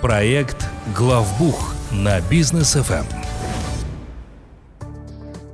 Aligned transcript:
Проект 0.00 0.66
«Главбух» 0.96 1.74
на 1.92 2.18
бизнес 2.30 2.72
ФМ. 2.72 3.04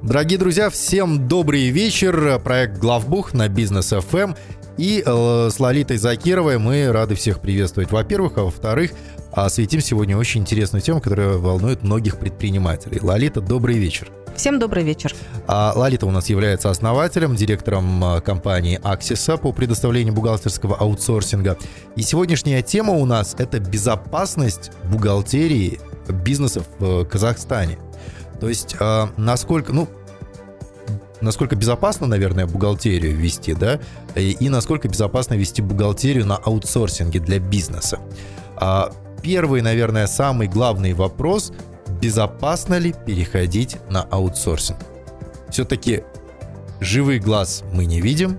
Дорогие 0.00 0.38
друзья, 0.38 0.70
всем 0.70 1.26
добрый 1.26 1.70
вечер. 1.70 2.38
Проект 2.38 2.78
«Главбух» 2.78 3.34
на 3.34 3.48
бизнес 3.48 3.92
ФМ. 3.92 4.34
И 4.78 5.02
э, 5.04 5.48
с 5.50 5.58
Лолитой 5.58 5.96
Закировой 5.96 6.58
мы 6.58 6.92
рады 6.92 7.16
всех 7.16 7.40
приветствовать, 7.40 7.90
во-первых, 7.90 8.38
а 8.38 8.44
во-вторых, 8.44 8.92
осветим 9.34 9.80
сегодня 9.80 10.16
очень 10.16 10.42
интересную 10.42 10.82
тему, 10.82 11.00
которая 11.00 11.36
волнует 11.36 11.82
многих 11.82 12.18
предпринимателей. 12.18 13.00
Лолита, 13.00 13.40
добрый 13.40 13.78
вечер. 13.78 14.10
Всем 14.36 14.58
добрый 14.58 14.82
вечер. 14.82 15.14
А 15.46 15.72
Лолита 15.76 16.06
у 16.06 16.10
нас 16.10 16.28
является 16.28 16.68
основателем, 16.70 17.36
директором 17.36 18.02
а, 18.04 18.20
компании 18.20 18.80
Аксиса 18.82 19.36
по 19.36 19.52
предоставлению 19.52 20.12
бухгалтерского 20.12 20.76
аутсорсинга. 20.76 21.56
И 21.94 22.02
сегодняшняя 22.02 22.62
тема 22.62 22.94
у 22.94 23.06
нас– 23.06 23.36
это 23.38 23.60
безопасность 23.60 24.72
бухгалтерии 24.90 25.80
бизнесов 26.08 26.66
в 26.78 27.04
Казахстане. 27.04 27.78
То 28.40 28.48
есть, 28.48 28.74
а, 28.80 29.10
насколько, 29.16 29.72
ну, 29.72 29.88
насколько 31.20 31.54
безопасно, 31.54 32.08
наверное, 32.08 32.46
бухгалтерию 32.46 33.16
вести, 33.16 33.54
да, 33.54 33.80
и, 34.16 34.32
и 34.32 34.48
насколько 34.48 34.88
безопасно 34.88 35.34
вести 35.34 35.62
бухгалтерию 35.62 36.26
на 36.26 36.36
аутсорсинге 36.36 37.20
для 37.20 37.38
бизнеса. 37.38 38.00
А, 38.56 38.92
первый, 39.24 39.62
наверное, 39.62 40.06
самый 40.06 40.46
главный 40.46 40.92
вопрос– 40.92 41.52
безопасно 42.00 42.78
ли 42.78 42.94
переходить 43.06 43.78
на 43.88 44.02
аутсорсинг. 44.02 44.78
Все-таки 45.48 46.02
живый 46.80 47.18
глаз 47.18 47.64
мы 47.72 47.86
не 47.86 48.00
видим, 48.00 48.38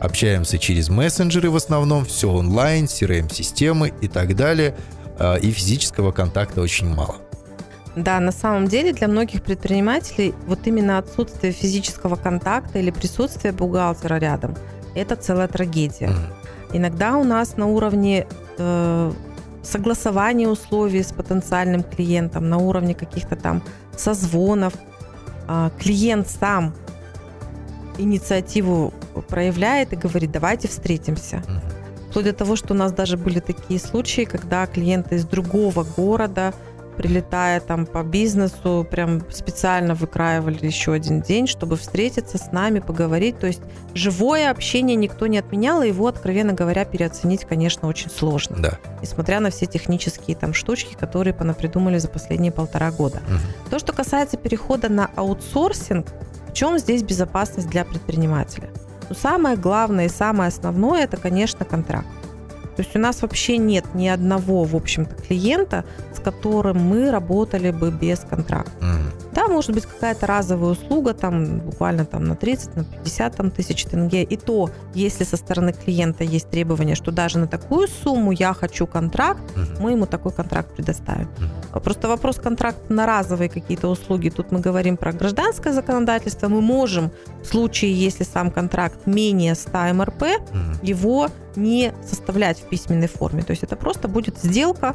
общаемся 0.00 0.58
через 0.58 0.88
мессенджеры 0.88 1.50
в 1.50 1.56
основном, 1.56 2.06
все 2.06 2.30
онлайн, 2.30 2.86
CRM-системы 2.86 3.92
и 4.00 4.08
так 4.08 4.34
далее, 4.36 4.74
а, 5.18 5.34
и 5.34 5.50
физического 5.50 6.12
контакта 6.12 6.62
очень 6.62 6.88
мало. 6.88 7.16
Да, 7.94 8.18
на 8.20 8.32
самом 8.32 8.68
деле 8.68 8.92
для 8.92 9.08
многих 9.08 9.42
предпринимателей 9.42 10.34
вот 10.46 10.66
именно 10.66 10.98
отсутствие 10.98 11.52
физического 11.52 12.16
контакта 12.16 12.78
или 12.78 12.90
присутствие 12.90 13.52
бухгалтера 13.52 14.18
рядом– 14.18 14.56
это 14.94 15.16
целая 15.16 15.48
трагедия. 15.48 16.06
Mm-hmm. 16.06 16.76
Иногда 16.76 17.16
у 17.16 17.24
нас 17.24 17.56
на 17.56 17.66
уровне 17.66 18.26
э, 18.58 19.12
согласование 19.64 20.48
условий 20.48 21.02
с 21.02 21.12
потенциальным 21.12 21.82
клиентом 21.82 22.48
на 22.48 22.58
уровне 22.58 22.94
каких-то 22.94 23.36
там 23.36 23.62
созвонов. 23.96 24.74
А, 25.46 25.70
клиент 25.78 26.28
сам 26.28 26.74
инициативу 27.98 28.92
проявляет 29.28 29.92
и 29.92 29.96
говорит, 29.96 30.32
давайте 30.32 30.68
встретимся. 30.68 31.42
Вплоть 32.10 32.26
до 32.26 32.32
того, 32.32 32.56
что 32.56 32.74
у 32.74 32.76
нас 32.76 32.92
даже 32.92 33.16
были 33.16 33.40
такие 33.40 33.80
случаи, 33.80 34.24
когда 34.24 34.66
клиенты 34.66 35.16
из 35.16 35.24
другого 35.24 35.84
города 35.96 36.54
прилетая 36.96 37.60
там 37.60 37.86
по 37.86 38.02
бизнесу, 38.02 38.86
прям 38.90 39.22
специально 39.30 39.94
выкраивали 39.94 40.64
еще 40.64 40.92
один 40.92 41.20
день, 41.20 41.46
чтобы 41.46 41.76
встретиться 41.76 42.38
с 42.38 42.52
нами, 42.52 42.80
поговорить. 42.80 43.38
То 43.38 43.46
есть 43.46 43.60
живое 43.94 44.50
общение 44.50 44.96
никто 44.96 45.26
не 45.26 45.38
отменял, 45.38 45.82
и 45.82 45.88
его, 45.88 46.06
откровенно 46.06 46.52
говоря, 46.52 46.84
переоценить, 46.84 47.44
конечно, 47.44 47.88
очень 47.88 48.10
сложно. 48.10 48.56
Да. 48.58 48.78
Несмотря 49.02 49.40
на 49.40 49.50
все 49.50 49.66
технические 49.66 50.36
там 50.36 50.54
штучки, 50.54 50.94
которые 50.94 51.34
понапридумали 51.34 51.98
за 51.98 52.08
последние 52.08 52.52
полтора 52.52 52.90
года. 52.90 53.18
Угу. 53.26 53.70
То, 53.70 53.78
что 53.78 53.92
касается 53.92 54.36
перехода 54.36 54.88
на 54.88 55.10
аутсорсинг, 55.16 56.06
в 56.48 56.52
чем 56.52 56.78
здесь 56.78 57.02
безопасность 57.02 57.68
для 57.68 57.84
предпринимателя? 57.84 58.70
Ну, 59.08 59.14
самое 59.14 59.56
главное 59.56 60.06
и 60.06 60.08
самое 60.08 60.48
основное– 60.48 61.04
это, 61.04 61.16
конечно, 61.16 61.64
контракт. 61.64 62.06
То 62.76 62.82
есть 62.82 62.96
у 62.96 62.98
нас 62.98 63.22
вообще 63.22 63.56
нет 63.56 63.84
ни 63.94 64.08
одного, 64.08 64.64
в 64.64 64.74
общем-то, 64.74 65.14
клиента, 65.14 65.84
которым 66.24 66.78
мы 66.78 67.10
работали 67.10 67.70
бы 67.70 67.90
без 67.90 68.20
контракта. 68.20 68.72
Угу. 68.78 69.32
Да, 69.34 69.48
может 69.48 69.72
быть, 69.72 69.84
какая-то 69.86 70.26
разовая 70.26 70.72
услуга, 70.72 71.12
там 71.12 71.58
буквально 71.60 72.04
там 72.04 72.24
на 72.24 72.36
30, 72.36 72.76
на 72.76 72.84
50 72.84 73.36
там, 73.36 73.50
тысяч 73.50 73.84
тенге. 73.84 74.22
И 74.22 74.36
то, 74.36 74.70
если 74.94 75.24
со 75.24 75.36
стороны 75.36 75.72
клиента 75.72 76.24
есть 76.24 76.50
требование, 76.50 76.94
что 76.94 77.10
даже 77.10 77.38
на 77.38 77.46
такую 77.46 77.88
сумму 77.88 78.32
я 78.32 78.54
хочу 78.54 78.86
контракт, 78.86 79.42
угу. 79.52 79.82
мы 79.82 79.92
ему 79.92 80.06
такой 80.06 80.32
контракт 80.32 80.74
предоставим. 80.74 81.28
Угу. 81.72 81.80
Просто 81.80 82.08
вопрос 82.08 82.36
контракта 82.36 82.92
на 82.92 83.06
разовые 83.06 83.48
какие-то 83.48 83.88
услуги. 83.88 84.30
Тут 84.30 84.52
мы 84.52 84.60
говорим 84.60 84.96
про 84.96 85.12
гражданское 85.12 85.72
законодательство. 85.72 86.48
Мы 86.48 86.60
можем 86.60 87.10
в 87.42 87.46
случае, 87.46 87.92
если 87.92 88.24
сам 88.24 88.50
контракт 88.50 89.06
менее 89.06 89.54
100 89.54 89.78
МРП, 89.94 90.22
угу. 90.22 90.58
его 90.82 91.28
не 91.56 91.92
составлять 92.04 92.58
в 92.58 92.68
письменной 92.68 93.08
форме. 93.08 93.42
То 93.42 93.50
есть 93.50 93.62
это 93.62 93.76
просто 93.76 94.08
будет 94.08 94.38
сделка 94.38 94.94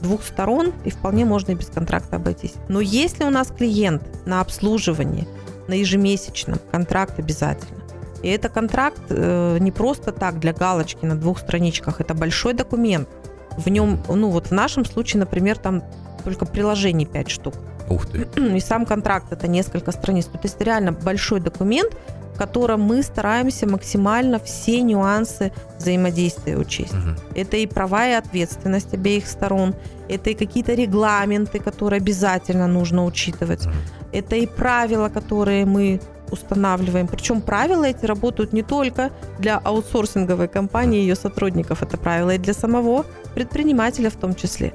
двух 0.00 0.24
сторон, 0.24 0.72
и 0.84 0.90
вполне 0.90 1.24
можно 1.24 1.52
и 1.52 1.54
без 1.54 1.66
контракта 1.66 2.16
обойтись. 2.16 2.54
Но 2.68 2.80
если 2.80 3.24
у 3.24 3.30
нас 3.30 3.48
клиент 3.48 4.02
на 4.26 4.40
обслуживании, 4.40 5.26
на 5.68 5.74
ежемесячном, 5.74 6.58
контракт 6.70 7.18
обязательно. 7.18 7.80
И 8.22 8.28
это 8.28 8.48
контракт 8.48 9.00
э, 9.08 9.58
не 9.60 9.72
просто 9.72 10.12
так 10.12 10.38
для 10.40 10.52
галочки 10.52 11.04
на 11.06 11.16
двух 11.16 11.38
страничках, 11.38 12.00
это 12.00 12.12
большой 12.14 12.54
документ. 12.54 13.08
В 13.56 13.68
нем, 13.68 14.00
ну 14.08 14.30
вот 14.30 14.48
в 14.48 14.52
нашем 14.52 14.84
случае, 14.84 15.20
например, 15.20 15.58
там 15.58 15.82
только 16.24 16.44
приложений 16.44 17.06
5 17.06 17.30
штук. 17.30 17.54
Ух 17.88 18.06
ты. 18.06 18.28
И 18.56 18.60
сам 18.60 18.84
контракт 18.86 19.32
это 19.32 19.48
несколько 19.48 19.90
страниц. 19.92 20.26
То 20.26 20.38
есть 20.42 20.60
реально 20.60 20.92
большой 20.92 21.40
документ, 21.40 21.92
котором 22.40 22.80
мы 22.80 23.02
стараемся 23.02 23.66
максимально 23.68 24.38
все 24.38 24.80
нюансы 24.80 25.52
взаимодействия 25.78 26.56
учесть. 26.56 26.94
Угу. 26.94 27.36
Это 27.36 27.56
и 27.58 27.66
права 27.66 28.08
и 28.08 28.12
ответственность 28.12 28.94
обеих 28.94 29.26
сторон, 29.26 29.74
это 30.08 30.30
и 30.30 30.34
какие-то 30.34 30.72
регламенты, 30.72 31.58
которые 31.58 31.98
обязательно 31.98 32.66
нужно 32.66 33.04
учитывать, 33.04 33.66
угу. 33.66 33.74
это 34.12 34.36
и 34.36 34.46
правила, 34.46 35.10
которые 35.10 35.66
мы 35.66 36.00
устанавливаем. 36.32 37.08
Причем 37.08 37.42
правила 37.42 37.84
эти 37.84 38.06
работают 38.06 38.54
не 38.54 38.62
только 38.62 39.10
для 39.38 39.58
аутсорсинговой 39.58 40.48
компании 40.48 41.00
и 41.00 41.02
ее 41.02 41.16
сотрудников, 41.16 41.82
это 41.82 41.98
правила 41.98 42.34
и 42.34 42.38
для 42.38 42.54
самого 42.54 43.04
предпринимателя 43.34 44.08
в 44.08 44.16
том 44.16 44.34
числе. 44.34 44.72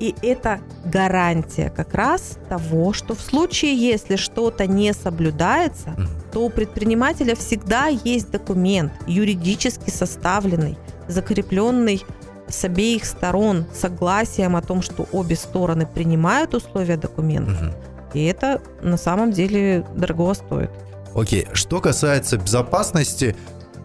И 0.00 0.14
это 0.22 0.60
гарантия 0.84 1.70
как 1.70 1.94
раз 1.94 2.38
того, 2.48 2.92
что 2.92 3.14
в 3.14 3.20
случае, 3.20 3.74
если 3.74 4.16
что-то 4.16 4.66
не 4.66 4.92
соблюдается, 4.92 5.96
то 6.32 6.44
у 6.44 6.50
предпринимателя 6.50 7.34
всегда 7.34 7.86
есть 7.86 8.30
документ, 8.30 8.92
юридически 9.06 9.90
составленный, 9.90 10.78
закрепленный 11.08 12.04
с 12.48 12.64
обеих 12.64 13.04
сторон 13.04 13.66
согласием 13.74 14.56
о 14.56 14.62
том, 14.62 14.82
что 14.82 15.06
обе 15.12 15.36
стороны 15.36 15.86
принимают 15.86 16.54
условия 16.54 16.96
документа. 16.96 17.66
Угу. 17.66 17.74
И 18.14 18.24
это 18.24 18.62
на 18.82 18.96
самом 18.96 19.32
деле 19.32 19.84
дорого 19.94 20.34
стоит. 20.34 20.70
Окей, 21.14 21.46
что 21.52 21.80
касается 21.80 22.38
безопасности, 22.38 23.36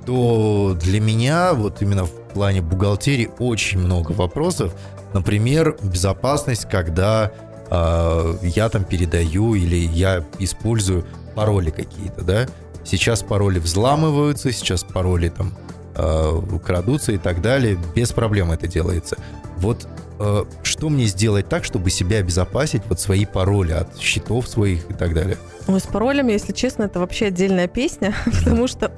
то 0.06 0.78
для 0.82 1.00
меня 1.00 1.54
вот 1.54 1.82
именно 1.82 2.06
в 2.06 2.12
плане 2.34 2.62
бухгалтерии 2.62 3.30
очень 3.40 3.80
много 3.80 4.12
вопросов. 4.12 4.74
Например, 5.14 5.78
безопасность, 5.82 6.68
когда 6.70 7.32
э, 7.70 8.36
я 8.42 8.70
там 8.70 8.84
передаю 8.84 9.56
или 9.56 9.76
я 9.76 10.26
использую 10.40 11.06
пароли 11.36 11.70
какие-то, 11.70 12.24
да. 12.24 12.48
Сейчас 12.84 13.24
пароли 13.24 13.60
взламываются, 13.60 14.52
сейчас 14.52 14.84
пароли 14.84 15.30
там 15.30 15.54
э, 15.96 16.42
крадутся 16.64 17.12
и 17.14 17.18
так 17.18 17.42
далее. 17.42 17.78
Без 17.96 18.12
проблем 18.12 18.52
это 18.52 18.68
делается. 18.68 19.18
Вот 19.58 19.88
э, 20.20 20.44
что 20.64 20.90
мне 20.90 21.06
сделать 21.06 21.48
так, 21.48 21.64
чтобы 21.64 21.90
себя 21.90 22.18
обезопасить, 22.18 22.82
вот 22.90 23.00
свои 23.00 23.26
пароли 23.26 23.74
от 23.74 23.98
счетов 24.00 24.48
своих 24.48 24.90
и 24.90 24.94
так 24.94 25.14
далее? 25.14 25.38
Ой, 25.68 25.80
с 25.80 25.84
паролями, 25.84 26.34
если 26.34 26.52
честно, 26.52 26.84
это 26.84 27.00
вообще 27.00 27.28
отдельная 27.28 27.68
песня, 27.68 28.14
потому 28.26 28.68
что 28.68 28.92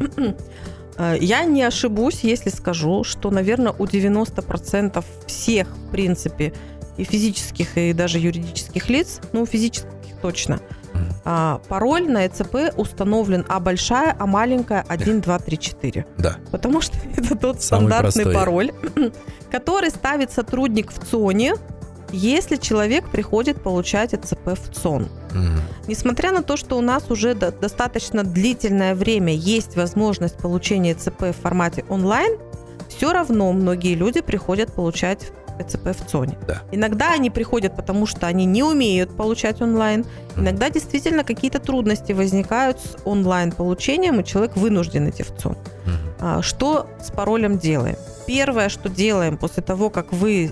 я 0.98 1.44
не 1.46 1.64
ошибусь, 1.64 2.22
если 2.24 2.50
скажу, 2.50 3.04
что, 3.04 3.32
наверное, 3.32 3.74
у 3.78 3.86
90% 3.86 5.04
всех, 5.28 5.68
в 5.68 5.92
принципе, 5.92 6.54
и 6.98 7.04
физических, 7.04 7.78
и 7.78 7.94
даже 7.94 8.20
юридических 8.20 8.90
лиц, 8.90 9.20
ну, 9.34 9.46
физических 9.46 9.90
точно, 10.22 10.60
а, 11.26 11.60
пароль 11.68 12.10
на 12.10 12.26
ЭЦП 12.26 12.78
установлен 12.78 13.46
А 13.50 13.60
большая, 13.60 14.16
А 14.18 14.26
маленькая 14.26 14.86
1, 14.88 15.22
2, 15.22 15.40
3, 15.40 15.58
4. 15.58 16.06
Да. 16.18 16.38
Потому 16.52 16.82
что 16.82 16.98
это 17.18 17.36
тот 17.36 17.62
Самый 17.62 17.88
стандартный 17.88 18.24
простой. 18.24 18.34
пароль, 18.34 18.72
который 19.52 19.90
ставит 19.90 20.32
сотрудник 20.32 20.92
в 20.92 21.06
ЦОНе, 21.06 21.56
если 22.12 22.56
человек 22.56 23.10
приходит 23.10 23.62
получать 23.62 24.14
ЭЦП 24.14 24.58
в 24.58 24.74
ЦОН. 24.74 25.10
Угу. 25.36 25.44
Несмотря 25.88 26.32
на 26.32 26.42
то, 26.42 26.58
что 26.58 26.78
у 26.78 26.82
нас 26.82 27.12
уже 27.12 27.36
до, 27.36 27.52
достаточно 27.52 28.24
длительное 28.24 28.96
время 28.96 29.34
есть 29.34 29.76
возможность 29.76 30.38
получения 30.38 30.94
ЭЦП 30.94 31.22
в 31.22 31.34
формате 31.34 31.86
онлайн, 31.90 32.38
все 32.90 33.12
равно 33.14 33.52
многие 33.52 33.96
люди 33.96 34.22
приходят 34.22 34.74
получать 34.74 35.32
ЭЦП 35.60 35.88
в 35.88 36.10
ЦОНе. 36.10 36.38
Да. 36.48 36.64
Иногда 36.72 37.14
они 37.14 37.30
приходят, 37.30 37.76
потому 37.76 38.06
что 38.06 38.28
они 38.28 38.46
не 38.46 38.64
умеют 38.64 39.16
получать 39.16 39.62
онлайн. 39.62 40.06
Иногда 40.36 40.70
действительно 40.70 41.24
какие-то 41.24 41.60
трудности 41.60 42.12
возникают 42.12 42.80
с 42.80 42.98
онлайн-получением, 43.06 44.20
и 44.20 44.24
человек 44.26 44.58
вынужден 44.58 45.10
идти 45.10 45.24
в 45.24 45.36
ЦОН. 45.38 45.56
Угу. 45.56 46.42
Что 46.42 46.88
с 47.02 47.12
паролем 47.12 47.58
делаем? 47.58 47.96
Первое, 48.28 48.70
что 48.70 48.90
делаем 48.90 49.38
после 49.38 49.64
того, 49.64 49.90
как 49.90 50.12
вы 50.12 50.52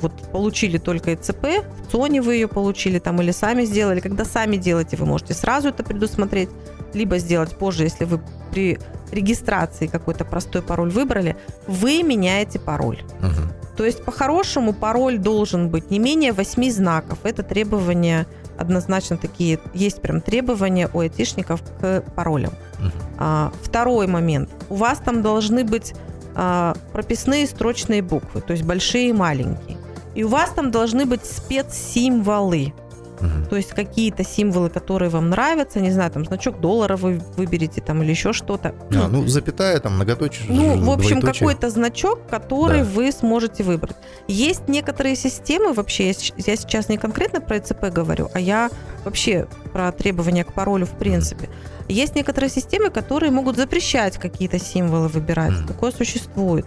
вот 0.00 0.12
получили 0.32 0.78
только 0.78 1.14
ЭЦП, 1.14 1.64
в 1.86 1.92
ЦОНе 1.92 2.22
вы 2.22 2.34
ее 2.34 2.48
получили 2.48 2.98
там 2.98 3.20
или 3.20 3.30
сами 3.30 3.64
сделали. 3.64 4.00
Когда 4.00 4.24
сами 4.24 4.56
делаете, 4.56 4.96
вы 4.96 5.06
можете 5.06 5.34
сразу 5.34 5.68
это 5.68 5.82
предусмотреть, 5.82 6.48
либо 6.94 7.18
сделать 7.18 7.56
позже, 7.56 7.84
если 7.84 8.04
вы 8.04 8.20
при 8.50 8.78
регистрации 9.12 9.86
какой-то 9.86 10.24
простой 10.24 10.62
пароль 10.62 10.90
выбрали, 10.90 11.36
вы 11.66 12.02
меняете 12.02 12.58
пароль. 12.58 13.02
Угу. 13.20 13.76
То 13.76 13.84
есть 13.84 14.04
по-хорошему 14.04 14.72
пароль 14.72 15.18
должен 15.18 15.68
быть 15.68 15.90
не 15.90 15.98
менее 15.98 16.32
8 16.32 16.70
знаков. 16.70 17.18
Это 17.22 17.42
требования 17.42 18.26
однозначно 18.58 19.16
такие, 19.16 19.58
есть 19.72 20.02
прям 20.02 20.20
требования 20.20 20.90
у 20.92 21.00
айтишников 21.00 21.62
к 21.80 22.02
паролям. 22.14 22.52
Угу. 22.78 22.90
А, 23.18 23.52
второй 23.62 24.06
момент. 24.06 24.50
У 24.68 24.74
вас 24.74 24.98
там 24.98 25.22
должны 25.22 25.64
быть 25.64 25.94
а, 26.34 26.74
прописные 26.92 27.46
строчные 27.46 28.02
буквы, 28.02 28.40
то 28.40 28.52
есть 28.52 28.64
большие 28.64 29.08
и 29.08 29.12
маленькие. 29.12 29.78
И 30.20 30.22
у 30.22 30.28
вас 30.28 30.50
там 30.50 30.70
должны 30.70 31.06
быть 31.06 31.24
спецсимволы. 31.24 32.74
Угу. 33.20 33.48
То 33.48 33.56
есть 33.56 33.70
какие-то 33.70 34.22
символы, 34.22 34.68
которые 34.68 35.08
вам 35.08 35.30
нравятся, 35.30 35.80
не 35.80 35.90
знаю, 35.92 36.10
там 36.10 36.26
значок 36.26 36.60
доллара 36.60 36.98
вы 36.98 37.22
выберете 37.38 37.80
там 37.80 38.02
или 38.02 38.10
еще 38.10 38.34
что-то. 38.34 38.74
А, 38.94 39.08
ну 39.08 39.26
запятая 39.26 39.80
там 39.80 39.94
многоточие. 39.94 40.44
Ну, 40.50 40.76
в 40.76 40.90
общем, 40.90 41.22
какой-то 41.22 41.70
значок, 41.70 42.18
который 42.28 42.80
да. 42.80 42.84
вы 42.84 43.12
сможете 43.12 43.62
выбрать. 43.62 43.96
Есть 44.28 44.68
некоторые 44.68 45.16
системы, 45.16 45.72
вообще, 45.72 46.08
я, 46.08 46.56
сейчас 46.56 46.90
не 46.90 46.98
конкретно 46.98 47.40
про 47.40 47.56
ЭЦП 47.56 47.84
говорю, 47.84 48.28
а 48.34 48.40
я 48.40 48.68
вообще 49.06 49.46
про 49.72 49.90
требования 49.90 50.44
к 50.44 50.52
паролю 50.52 50.84
в 50.84 50.98
принципе. 50.98 51.48
Есть 51.88 52.14
некоторые 52.14 52.50
системы, 52.50 52.90
которые 52.90 53.30
могут 53.30 53.56
запрещать 53.56 54.18
какие-то 54.18 54.58
символы 54.58 55.08
выбирать. 55.08 55.66
Такое 55.66 55.92
существует. 55.92 56.66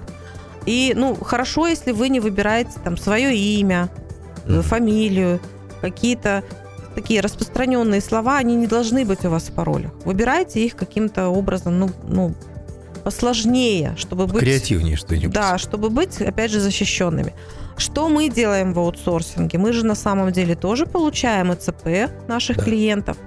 И, 0.65 0.94
ну, 0.95 1.15
хорошо, 1.15 1.68
если 1.68 1.92
вы 1.92 2.10
не 2.10 2.19
выбираете 2.19 2.80
там 2.83 2.98
свое 2.98 3.36
имя, 3.36 3.89
mm. 4.45 4.62
фамилию, 4.62 5.39
какие-то 5.81 6.44
такие 6.95 7.21
распространенные 7.21 8.01
слова, 8.01 8.38
они 8.38 8.56
не 8.56 8.68
должны 8.68 9.06
быть 9.06 9.25
у 9.25 9.30
вас 9.30 9.44
в 9.44 9.54
паролях. 9.54 9.92
Выбирайте 10.06 10.63
их 10.65 10.75
каким-то 10.75 11.30
образом, 11.30 11.80
ну, 11.80 11.89
ну 12.07 12.36
посложнее, 13.04 13.95
чтобы 13.98 14.27
быть... 14.27 14.39
Креативнее 14.39 14.95
что-нибудь. 14.95 15.33
Да, 15.33 15.57
чтобы 15.57 15.89
быть, 15.89 16.21
опять 16.21 16.51
же, 16.51 16.60
защищенными. 16.60 17.33
Что 17.75 18.07
мы 18.07 18.30
делаем 18.30 18.74
в 18.74 18.80
аутсорсинге? 18.80 19.57
Мы 19.57 19.74
же 19.74 19.86
на 19.86 19.95
самом 19.95 20.31
деле 20.31 20.56
тоже 20.56 20.86
получаем 20.86 21.54
ЭЦП 21.54 22.12
наших 22.27 22.57
да. 22.57 22.63
клиентов. 22.63 23.18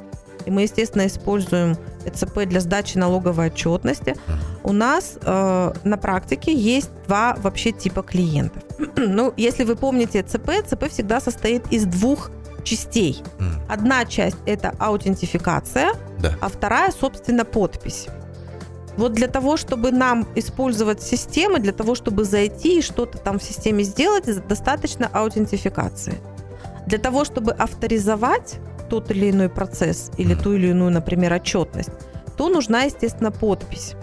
И 0.47 0.51
мы, 0.51 0.63
естественно, 0.63 1.07
используем 1.07 1.77
ЭЦП 2.05 2.45
для 2.47 2.61
сдачи 2.61 2.97
налоговой 2.97 3.49
отчетности. 3.49 4.17
У 4.63 4.73
нас 4.73 5.19
э, 5.21 5.73
на 5.85 5.97
практике 5.99 6.55
есть 6.55 6.91
два 7.07 7.37
вообще 7.39 7.73
типа 7.73 8.03
клиентов. 8.03 8.63
ну, 8.97 9.35
если 9.37 9.65
вы 9.65 9.77
помните 9.77 10.21
ЭЦП, 10.21 10.51
ЭЦП 10.51 10.89
всегда 10.89 11.21
состоит 11.21 11.71
из 11.73 11.85
двух 11.85 12.31
частей. 12.67 13.23
Одна 13.69 14.05
часть 14.05 14.37
это 14.45 14.75
аутентификация, 14.79 15.93
да. 16.19 16.35
а 16.41 16.49
вторая, 16.49 16.91
собственно, 16.91 17.45
подпись. 17.45 18.09
Вот 18.97 19.13
для 19.13 19.29
того, 19.29 19.57
чтобы 19.57 19.93
нам 19.93 20.27
использовать 20.35 21.03
системы, 21.03 21.59
для 21.59 21.73
того, 21.73 21.95
чтобы 21.95 22.25
зайти 22.25 22.79
и 22.79 22.83
что-то 22.83 23.19
там 23.19 23.39
в 23.39 23.43
системе 23.43 23.85
сделать, 23.85 24.25
достаточно 24.49 25.09
аутентификации. 25.13 26.19
Для 26.87 26.99
того, 26.99 27.25
чтобы 27.25 27.53
авторизовать 27.53 28.57
тот 28.89 29.11
или 29.11 29.31
иной 29.31 29.49
процесс 29.49 30.11
или 30.17 30.35
ту 30.35 30.55
или 30.55 30.69
иную, 30.69 30.91
например, 30.91 31.33
отчетность, 31.33 31.91
то 32.37 32.49
нужна, 32.49 32.83
естественно, 32.83 33.31
подпись. 33.31 33.95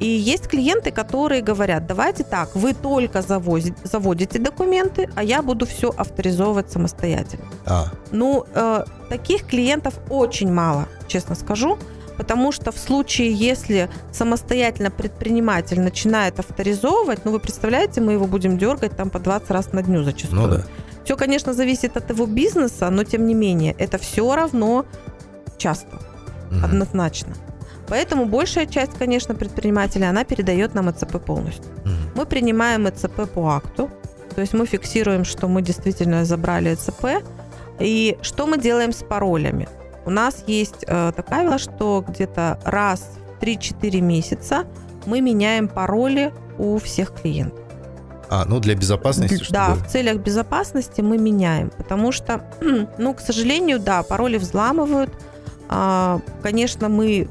И 0.00 0.06
есть 0.06 0.48
клиенты, 0.48 0.92
которые 0.92 1.42
говорят, 1.42 1.86
давайте 1.86 2.24
так, 2.24 2.56
вы 2.56 2.72
только 2.72 3.20
завозите, 3.20 3.76
заводите 3.84 4.38
документы, 4.38 5.10
а 5.14 5.22
я 5.22 5.42
буду 5.42 5.66
все 5.66 5.90
авторизовывать 5.90 6.72
самостоятельно. 6.72 7.44
А. 7.66 7.88
Ну, 8.10 8.46
э, 8.54 8.84
таких 9.10 9.46
клиентов 9.46 9.94
очень 10.08 10.50
мало, 10.50 10.88
честно 11.06 11.34
скажу, 11.34 11.76
потому 12.16 12.50
что 12.50 12.72
в 12.72 12.78
случае, 12.78 13.30
если 13.32 13.90
самостоятельно 14.10 14.90
предприниматель 14.90 15.80
начинает 15.82 16.38
авторизовывать, 16.38 17.26
ну, 17.26 17.32
вы 17.32 17.38
представляете, 17.38 18.00
мы 18.00 18.12
его 18.12 18.26
будем 18.26 18.56
дергать 18.56 18.96
там 18.96 19.10
по 19.10 19.18
20 19.18 19.50
раз 19.50 19.72
на 19.72 19.82
дню 19.82 20.02
зачастую. 20.02 20.40
Ну, 20.40 20.48
да. 20.48 20.64
Все, 21.10 21.16
конечно, 21.16 21.54
зависит 21.54 21.96
от 21.96 22.08
его 22.10 22.24
бизнеса, 22.24 22.88
но 22.88 23.02
тем 23.02 23.26
не 23.26 23.34
менее, 23.34 23.74
это 23.78 23.98
все 23.98 24.32
равно 24.36 24.84
часто, 25.58 25.96
угу. 25.96 26.64
однозначно. 26.64 27.34
Поэтому 27.88 28.26
большая 28.26 28.66
часть, 28.66 28.92
конечно, 28.96 29.34
предпринимателей, 29.34 30.08
она 30.08 30.22
передает 30.22 30.74
нам 30.74 30.88
ЭЦП 30.88 31.18
полностью. 31.18 31.64
Угу. 31.84 31.92
Мы 32.14 32.26
принимаем 32.26 32.88
ЭЦП 32.88 33.28
по 33.28 33.48
акту, 33.48 33.90
то 34.36 34.40
есть 34.40 34.52
мы 34.52 34.66
фиксируем, 34.66 35.24
что 35.24 35.48
мы 35.48 35.62
действительно 35.62 36.24
забрали 36.24 36.74
ЭЦП. 36.74 37.24
И 37.80 38.16
что 38.22 38.46
мы 38.46 38.56
делаем 38.58 38.92
с 38.92 39.02
паролями? 39.02 39.68
У 40.06 40.10
нас 40.10 40.44
есть 40.46 40.84
э, 40.86 41.12
такая 41.16 41.40
правило, 41.40 41.58
что 41.58 42.04
где-то 42.06 42.60
раз 42.64 43.18
в 43.40 43.42
3-4 43.42 44.00
месяца 44.00 44.64
мы 45.06 45.20
меняем 45.20 45.66
пароли 45.66 46.32
у 46.56 46.78
всех 46.78 47.12
клиентов. 47.12 47.59
А, 48.30 48.44
ну 48.46 48.60
для 48.60 48.76
безопасности? 48.76 49.42
Чтобы... 49.42 49.52
Да, 49.52 49.74
в 49.74 49.88
целях 49.88 50.18
безопасности 50.18 51.00
мы 51.00 51.18
меняем, 51.18 51.70
потому 51.76 52.12
что, 52.12 52.44
ну, 52.98 53.12
к 53.12 53.20
сожалению, 53.20 53.80
да, 53.80 54.04
пароли 54.04 54.38
взламывают, 54.38 55.10
а, 55.68 56.20
конечно, 56.40 56.88
мы 56.88 57.28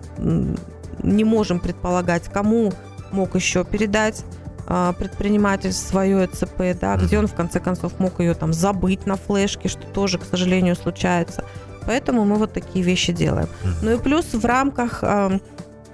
не 1.01 1.24
можем 1.24 1.62
предполагать, 1.62 2.25
кому 2.25 2.74
мог 3.13 3.36
еще 3.36 3.63
передать 3.63 4.25
а, 4.68 4.92
предприниматель 4.92 5.72
свое 5.72 6.25
ЭЦП, 6.25 6.78
да, 6.80 6.98
где 6.98 7.18
он 7.18 7.28
в 7.28 7.34
конце 7.34 7.62
концов 7.62 7.98
мог 8.00 8.19
ее 8.19 8.34
там 8.34 8.52
забыть 8.52 9.06
на 9.06 9.16
флешке, 9.16 9.69
что 9.69 9.88
тоже, 9.88 10.18
к 10.18 10.25
сожалению, 10.25 10.75
случается. 10.75 11.45
Поэтому 11.86 12.25
мы 12.25 12.36
вот 12.36 12.52
такие 12.52 12.84
вещи 12.84 13.13
делаем. 13.13 13.48
Ну 13.81 13.95
и 13.95 13.98
плюс 13.98 14.34
в 14.34 14.45
рамках 14.45 15.02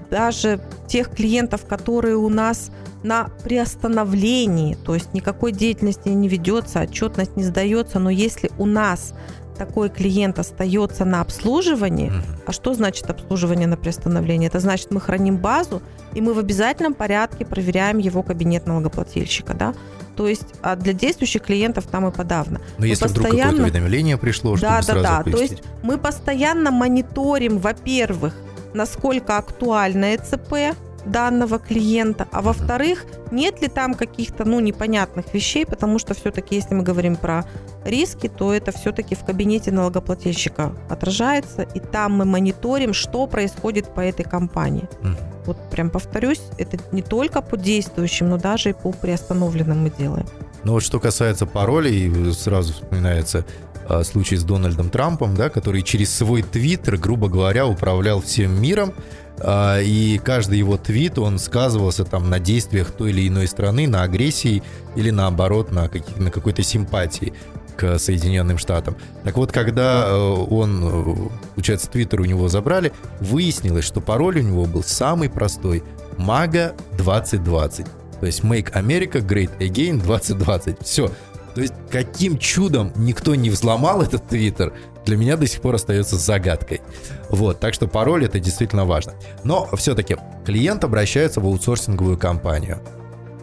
даже 0.10 0.60
тех 0.88 1.10
клиентов, 1.10 1.66
которые 1.66 2.16
у 2.16 2.30
нас 2.30 2.72
на 3.04 3.30
приостановлении, 3.44 4.76
то 4.76 4.96
есть 4.96 5.14
никакой 5.14 5.52
деятельности 5.52 6.10
не 6.10 6.28
ведется, 6.28 6.82
отчетность 6.82 7.36
не 7.36 7.44
сдается, 7.44 8.00
но 8.00 8.10
если 8.10 8.50
у 8.58 8.66
нас 8.66 9.14
такой 9.58 9.90
клиент 9.90 10.40
остается 10.40 11.06
на 11.06 11.22
обслуживании, 11.22 12.10
mm-hmm. 12.10 12.44
а 12.48 12.52
что 12.52 12.74
значит 12.74 13.10
обслуживание 13.10 13.68
на 13.68 13.78
приостановление? 13.78 14.48
Это 14.48 14.60
значит, 14.60 14.92
мы 14.92 15.00
храним 15.00 15.38
базу, 15.38 15.82
и 16.14 16.22
мы 16.22 16.34
в 16.34 16.40
обязательном 16.40 16.94
порядке 16.94 17.46
проверяем 17.46 17.98
его 17.98 18.24
кабинет 18.24 18.68
налогоплательщика, 18.68 19.54
да? 19.54 19.74
То 20.16 20.28
есть 20.28 20.48
а 20.62 20.76
для 20.76 20.94
действующих 20.94 21.44
клиентов 21.44 21.88
там 21.88 22.08
и 22.08 22.12
подавно. 22.12 22.60
Но 22.78 22.82
мы 22.82 22.88
если 22.88 23.04
постоянно... 23.04 23.32
вдруг 23.32 23.44
какое-то 23.44 23.64
уведомление 23.64 24.18
пришло, 24.18 24.56
чтобы 24.56 24.72
да, 24.72 24.82
сразу 24.82 25.04
да, 25.04 25.24
да. 25.24 25.32
То 25.32 25.42
есть 25.42 25.64
мы 25.84 25.98
постоянно 25.98 26.72
мониторим, 26.72 27.60
во-первых, 27.60 28.34
насколько 28.76 29.38
актуально 29.38 30.16
ЭЦП, 30.16 30.76
данного 31.06 31.60
клиента, 31.60 32.28
а 32.32 32.42
во-вторых, 32.42 33.06
нет 33.32 33.62
ли 33.62 33.68
там 33.68 33.94
каких-то, 33.94 34.46
ну, 34.46 34.60
непонятных 34.60 35.34
вещей, 35.34 35.66
потому 35.66 36.00
что 36.00 36.14
все-таки, 36.14 36.56
если 36.56 36.74
мы 36.74 36.84
говорим 36.84 37.16
про 37.16 37.46
риски, 37.84 38.28
то 38.28 38.54
это 38.54 38.72
все-таки 38.72 39.16
в 39.16 39.24
кабинете 39.24 39.72
налогоплательщика 39.72 40.72
отражается, 40.90 41.62
и 41.62 41.80
там 41.80 42.14
мы 42.14 42.26
мониторим, 42.26 42.94
что 42.94 43.28
происходит 43.28 43.94
по 43.94 44.00
этой 44.00 44.24
компании. 44.24 44.90
Mm. 45.02 45.16
Вот 45.46 45.70
прям 45.70 45.90
повторюсь, 45.92 46.42
это 46.58 46.78
не 46.92 47.04
только 47.04 47.42
по 47.42 47.56
действующим, 47.56 48.30
но 48.30 48.38
даже 48.38 48.70
и 48.70 48.74
по 48.74 48.92
приостановленным 48.92 49.84
мы 49.84 49.92
делаем. 49.92 50.26
Ну 50.64 50.74
вот 50.74 50.84
что 50.84 51.00
касается 51.00 51.46
паролей, 51.46 52.34
сразу 52.34 52.74
вспоминается 52.74 53.46
случай 54.04 54.36
с 54.36 54.44
Дональдом 54.44 54.90
Трампом, 54.90 55.36
да, 55.36 55.50
который 55.50 55.82
через 55.82 56.14
свой 56.14 56.42
твиттер, 56.42 56.98
грубо 56.98 57.28
говоря, 57.30 57.68
управлял 57.68 58.22
всем 58.22 58.62
миром, 58.62 58.94
а, 59.40 59.80
и 59.80 60.18
каждый 60.18 60.60
его 60.60 60.78
твит, 60.78 61.20
он 61.20 61.40
сказывался 61.40 62.06
там 62.06 62.30
на 62.30 62.40
действиях 62.40 62.92
той 62.92 63.12
или 63.12 63.28
иной 63.28 63.48
страны, 63.48 63.88
на 63.88 64.04
агрессии 64.04 64.64
или 64.96 65.10
наоборот 65.10 65.72
на, 65.72 65.90
каких, 65.90 66.18
на 66.18 66.32
какой-то 66.32 66.64
симпатии 66.64 67.34
к 67.76 68.00
Соединенным 68.00 68.58
Штатам. 68.58 68.96
Так 69.24 69.36
вот, 69.36 69.52
когда 69.52 70.06
э, 70.08 70.16
он, 70.16 70.82
э, 70.84 71.16
получается, 71.56 71.90
Твиттер 71.90 72.22
у 72.22 72.26
него 72.26 72.48
забрали, 72.48 72.94
выяснилось, 73.20 73.84
что 73.84 74.00
пароль 74.00 74.40
у 74.40 74.44
него 74.44 74.66
был 74.66 74.84
самый 74.84 75.30
простой– 75.30 75.84
MAGA 76.18 76.74
2020. 76.98 77.86
То 78.20 78.26
есть 78.26 78.42
Make 78.42 78.72
America 78.74 79.20
Great 79.20 79.58
Again 79.60 80.02
2020. 80.02 80.78
Все. 80.82 81.12
То 81.56 81.62
есть 81.62 81.74
каким 81.90 82.38
чудом 82.38 82.92
никто 82.98 83.34
не 83.34 83.50
взломал 83.50 84.02
этот 84.02 84.28
Твиттер, 84.28 84.74
для 85.06 85.16
меня 85.16 85.38
до 85.38 85.48
сих 85.48 85.62
пор 85.62 85.76
остается 85.76 86.18
загадкой. 86.18 86.82
Вот, 87.30 87.60
так 87.60 87.74
что 87.74 87.88
пароль 87.88 88.26
это 88.26 88.40
действительно 88.40 88.86
важно. 88.86 89.14
Но 89.46 89.70
все-таки 89.78 90.18
клиент 90.46 90.84
обращается 90.84 91.40
в 91.40 91.46
аутсорсинговую 91.46 92.18
компанию. 92.18 92.80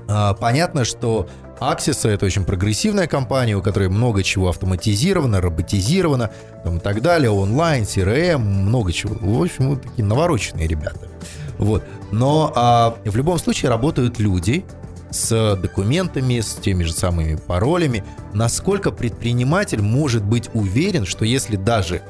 А, 0.09 0.35
понятно, 0.35 0.85
что 0.85 1.27
Axis 1.59 2.09
это 2.09 2.27
очень 2.27 2.45
прогрессивная 2.45 3.07
компания, 3.07 3.57
у 3.57 3.63
которой 3.63 3.89
много 3.89 4.23
чего 4.23 4.49
автоматизировано, 4.49 5.41
роботизировано 5.41 6.31
там, 6.65 6.79
и 6.79 6.81
так 6.81 7.01
далее, 7.01 7.31
онлайн, 7.31 7.85
CRM, 7.85 8.39
много 8.39 8.93
чего. 8.93 9.15
В 9.21 9.43
общем, 9.43 9.71
вот 9.71 9.83
такие 9.83 10.05
навороченные 10.05 10.67
ребята. 10.67 11.09
Вот. 11.57 11.85
Но 12.11 12.53
а, 12.55 12.97
в 13.05 13.17
любом 13.17 13.39
случае 13.39 13.71
работают 13.71 14.19
люди, 14.19 14.65
с 15.13 15.57
документами, 15.57 16.41
с 16.41 16.55
теми 16.55 16.85
же 16.85 16.93
самыми 16.93 17.37
паролями. 17.37 18.05
Насколько 18.33 18.91
предприниматель 18.91 19.83
может 19.83 20.25
быть 20.25 20.51
уверен, 20.55 21.05
что 21.05 21.25
если 21.25 21.57
даже 21.57 22.03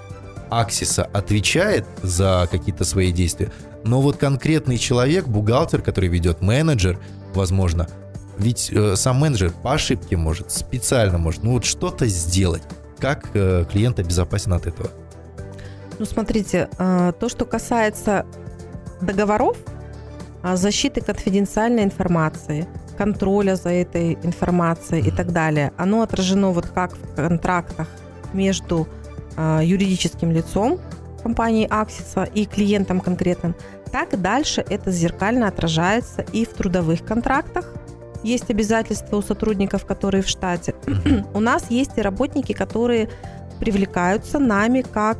Аксиса 0.51 1.05
отвечает 1.05 1.87
за 2.03 2.49
какие-то 2.51 2.85
свои 2.85 3.13
действия, 3.13 3.51
но 3.85 4.01
вот 4.01 4.17
конкретный 4.17 4.79
человек, 4.79 5.27
бухгалтер, 5.27 5.83
который 5.83 6.09
ведет 6.09 6.41
менеджер, 6.41 6.99
возможно, 7.35 7.89
ведь 8.39 8.71
э, 8.73 8.97
сам 8.97 9.19
менеджер 9.19 9.53
по 9.63 9.75
ошибке 9.75 10.17
может, 10.17 10.51
специально 10.51 11.19
может, 11.19 11.43
ну 11.43 11.53
вот 11.53 11.65
что-то 11.65 12.07
сделать. 12.07 12.63
Как 12.99 13.31
э, 13.35 13.65
клиент 13.71 13.99
обезопасен 13.99 14.53
от 14.53 14.67
этого? 14.67 14.91
Ну, 15.99 16.05
смотрите, 16.05 16.69
э, 16.79 17.13
то, 17.19 17.29
что 17.29 17.45
касается 17.45 18.25
договоров, 19.01 19.57
а, 20.43 20.57
защиты 20.57 21.01
конфиденциальной 21.01 21.85
информации, 21.85 22.67
контроля 22.93 23.57
за 23.57 23.71
этой 23.71 24.15
информацией 24.23 25.09
и 25.09 25.11
так 25.11 25.33
далее, 25.33 25.73
оно 25.77 26.03
отражено 26.03 26.51
вот 26.51 26.67
как 26.67 26.97
в 26.97 27.15
контрактах 27.15 27.89
между 28.33 28.89
э, 29.37 29.61
юридическим 29.65 30.31
лицом 30.31 30.79
компании 31.23 31.67
Аксиса 31.71 32.25
и 32.25 32.47
клиентом 32.47 33.01
конкретным, 33.01 33.55
так 33.91 34.15
и 34.15 34.17
дальше 34.17 34.65
это 34.69 34.91
зеркально 34.91 35.49
отражается 35.49 36.23
и 36.33 36.45
в 36.45 36.51
трудовых 36.55 37.05
контрактах. 37.05 37.73
Есть 38.23 38.51
обязательства 38.51 39.17
у 39.17 39.23
сотрудников, 39.23 39.85
которые 39.85 40.23
в 40.23 40.29
штате. 40.29 40.75
у 41.35 41.41
нас 41.41 41.71
есть 41.71 41.93
и 41.97 42.03
работники, 42.03 42.53
которые 42.53 43.09
привлекаются 43.59 44.39
нами 44.39 44.83
как 44.83 45.19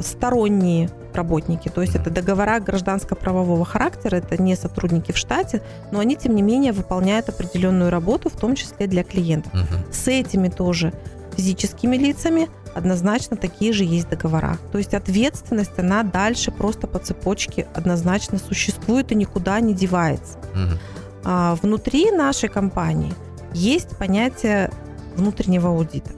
сторонние 0.00 0.90
работники. 1.12 1.68
То 1.68 1.80
есть 1.80 1.94
это 1.94 2.10
договора 2.10 2.60
гражданско-правового 2.60 3.64
характера, 3.64 4.16
это 4.16 4.40
не 4.40 4.56
сотрудники 4.56 5.12
в 5.12 5.16
штате, 5.16 5.62
но 5.90 6.00
они, 6.00 6.16
тем 6.16 6.34
не 6.34 6.42
менее, 6.42 6.72
выполняют 6.72 7.28
определенную 7.28 7.90
работу, 7.90 8.30
в 8.30 8.36
том 8.36 8.54
числе 8.54 8.86
для 8.86 9.02
клиентов. 9.04 9.52
Угу. 9.52 9.92
С 9.92 10.08
этими 10.08 10.48
тоже 10.48 10.92
физическими 11.36 11.96
лицами 11.96 12.48
однозначно 12.74 13.36
такие 13.36 13.72
же 13.72 13.84
есть 13.84 14.08
договора. 14.08 14.58
То 14.72 14.78
есть 14.78 14.94
ответственность, 14.94 15.78
она 15.78 16.02
дальше 16.02 16.50
просто 16.50 16.86
по 16.86 16.98
цепочке 16.98 17.66
однозначно 17.74 18.38
существует 18.38 19.12
и 19.12 19.14
никуда 19.14 19.60
не 19.60 19.74
девается. 19.74 20.38
Угу. 20.38 20.78
А 21.24 21.56
внутри 21.62 22.10
нашей 22.10 22.48
компании 22.48 23.14
есть 23.52 23.96
понятие 23.96 24.70
внутреннего 25.16 25.70
аудита. 25.70 26.10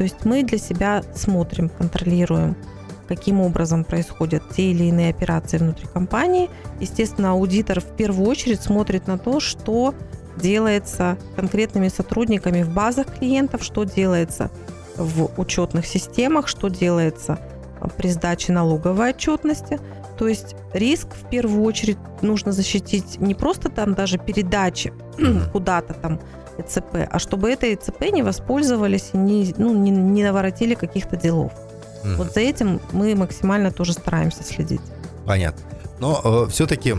То 0.00 0.04
есть 0.04 0.24
мы 0.24 0.42
для 0.44 0.56
себя 0.56 1.02
смотрим, 1.14 1.68
контролируем, 1.68 2.56
каким 3.06 3.38
образом 3.38 3.84
происходят 3.84 4.42
те 4.56 4.70
или 4.70 4.84
иные 4.84 5.10
операции 5.10 5.58
внутри 5.58 5.86
компании. 5.92 6.48
Естественно, 6.80 7.32
аудитор 7.32 7.80
в 7.82 7.96
первую 7.96 8.26
очередь 8.26 8.62
смотрит 8.62 9.06
на 9.06 9.18
то, 9.18 9.40
что 9.40 9.94
делается 10.38 11.18
конкретными 11.36 11.88
сотрудниками 11.88 12.62
в 12.62 12.72
базах 12.72 13.18
клиентов, 13.18 13.62
что 13.62 13.84
делается 13.84 14.50
в 14.96 15.38
учетных 15.38 15.84
системах, 15.84 16.48
что 16.48 16.68
делается 16.68 17.38
при 17.98 18.08
сдаче 18.08 18.54
налоговой 18.54 19.10
отчетности. 19.10 19.78
То 20.16 20.28
есть 20.28 20.56
риск 20.72 21.08
в 21.12 21.28
первую 21.28 21.62
очередь 21.62 21.98
нужно 22.22 22.52
защитить 22.52 23.20
не 23.20 23.34
просто 23.34 23.68
там 23.68 23.92
даже 23.92 24.16
передачи 24.16 24.94
куда-то 25.52 25.92
там 25.92 26.20
ЭЦП, 26.60 27.08
а 27.10 27.18
чтобы 27.18 27.50
это 27.50 27.72
ЭЦП 27.72 28.12
не 28.12 28.22
воспользовались 28.22 29.10
и 29.12 29.16
не, 29.16 29.54
ну, 29.56 29.74
не, 29.74 29.90
не 29.90 30.22
наворотили 30.22 30.74
каких-то 30.74 31.16
делов. 31.16 31.52
Mm. 32.04 32.16
Вот 32.16 32.32
за 32.32 32.40
этим 32.40 32.80
мы 32.92 33.14
максимально 33.14 33.70
тоже 33.72 33.92
стараемся 33.92 34.42
следить. 34.42 34.80
Понятно. 35.26 35.62
Но 35.98 36.20
э, 36.46 36.50
все-таки 36.50 36.94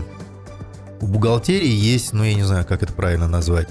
у 1.00 1.06
бухгалтерии 1.06 1.68
есть, 1.68 2.12
ну 2.12 2.22
я 2.24 2.34
не 2.34 2.44
знаю, 2.44 2.64
как 2.64 2.82
это 2.82 2.92
правильно 2.92 3.26
назвать, 3.26 3.68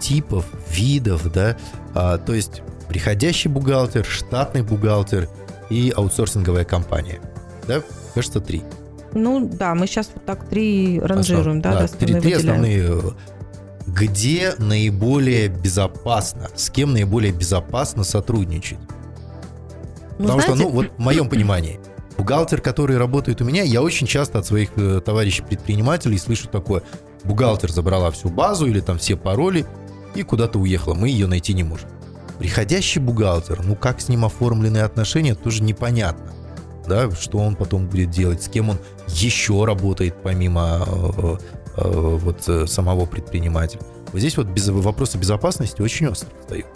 типов, 0.00 0.44
видов, 0.68 1.32
да, 1.32 1.56
а, 1.94 2.18
то 2.18 2.34
есть 2.34 2.62
приходящий 2.88 3.48
бухгалтер, 3.48 4.04
штатный 4.04 4.62
бухгалтер 4.62 5.28
и 5.70 5.92
аутсорсинговая 5.96 6.64
компания, 6.64 7.20
да, 7.66 7.82
кажется, 8.14 8.40
три. 8.40 8.62
Ну 9.14 9.48
да, 9.50 9.74
мы 9.74 9.86
сейчас 9.86 10.10
вот 10.12 10.24
так 10.24 10.48
три 10.48 11.00
ранжируем, 11.00 11.60
Основ... 11.60 11.62
да, 11.62 11.80
да 11.80 11.86
три, 11.86 12.20
три 12.20 12.32
основные. 12.32 13.00
Где 13.86 14.54
наиболее 14.58 15.48
безопасно, 15.48 16.48
с 16.54 16.70
кем 16.70 16.92
наиболее 16.92 17.32
безопасно 17.32 18.04
сотрудничать? 18.04 18.78
Ну, 20.18 20.24
Потому 20.24 20.40
знаете... 20.40 20.42
что, 20.42 20.56
ну, 20.56 20.68
вот 20.70 20.86
в 20.96 20.98
моем 20.98 21.28
понимании, 21.28 21.78
бухгалтер, 22.18 22.60
который 22.60 22.96
работает 22.98 23.40
у 23.42 23.44
меня, 23.44 23.62
я 23.62 23.82
очень 23.82 24.06
часто 24.06 24.38
от 24.38 24.46
своих 24.46 24.70
э, 24.76 25.00
товарищей-предпринимателей 25.04 26.18
слышу 26.18 26.48
такое, 26.48 26.82
бухгалтер 27.24 27.70
забрала 27.70 28.10
всю 28.10 28.28
базу 28.28 28.66
или 28.66 28.80
там 28.80 28.98
все 28.98 29.16
пароли 29.16 29.66
и 30.14 30.22
куда-то 30.22 30.58
уехала, 30.58 30.94
мы 30.94 31.08
ее 31.08 31.26
найти 31.26 31.52
не 31.54 31.62
можем. 31.62 31.88
Приходящий 32.38 33.00
бухгалтер, 33.00 33.62
ну 33.62 33.76
как 33.76 34.00
с 34.00 34.08
ним 34.08 34.24
оформлены 34.24 34.78
отношения, 34.78 35.34
тоже 35.34 35.62
непонятно. 35.62 36.32
Да, 36.86 37.10
что 37.10 37.38
он 37.38 37.56
потом 37.56 37.88
будет 37.88 38.10
делать, 38.10 38.42
с 38.42 38.48
кем 38.48 38.70
он 38.70 38.78
еще 39.08 39.64
работает 39.64 40.14
помимо 40.22 40.86
э, 40.86 41.36
вот 41.76 42.48
э, 42.48 42.66
самого 42.66 43.06
предпринимателя. 43.06 43.82
Вот 44.12 44.18
здесь 44.20 44.36
вот 44.36 44.46
без, 44.46 44.68
вопросы 44.68 45.18
безопасности 45.18 45.82
очень 45.82 46.08
остро 46.08 46.30
встают. 46.40 46.66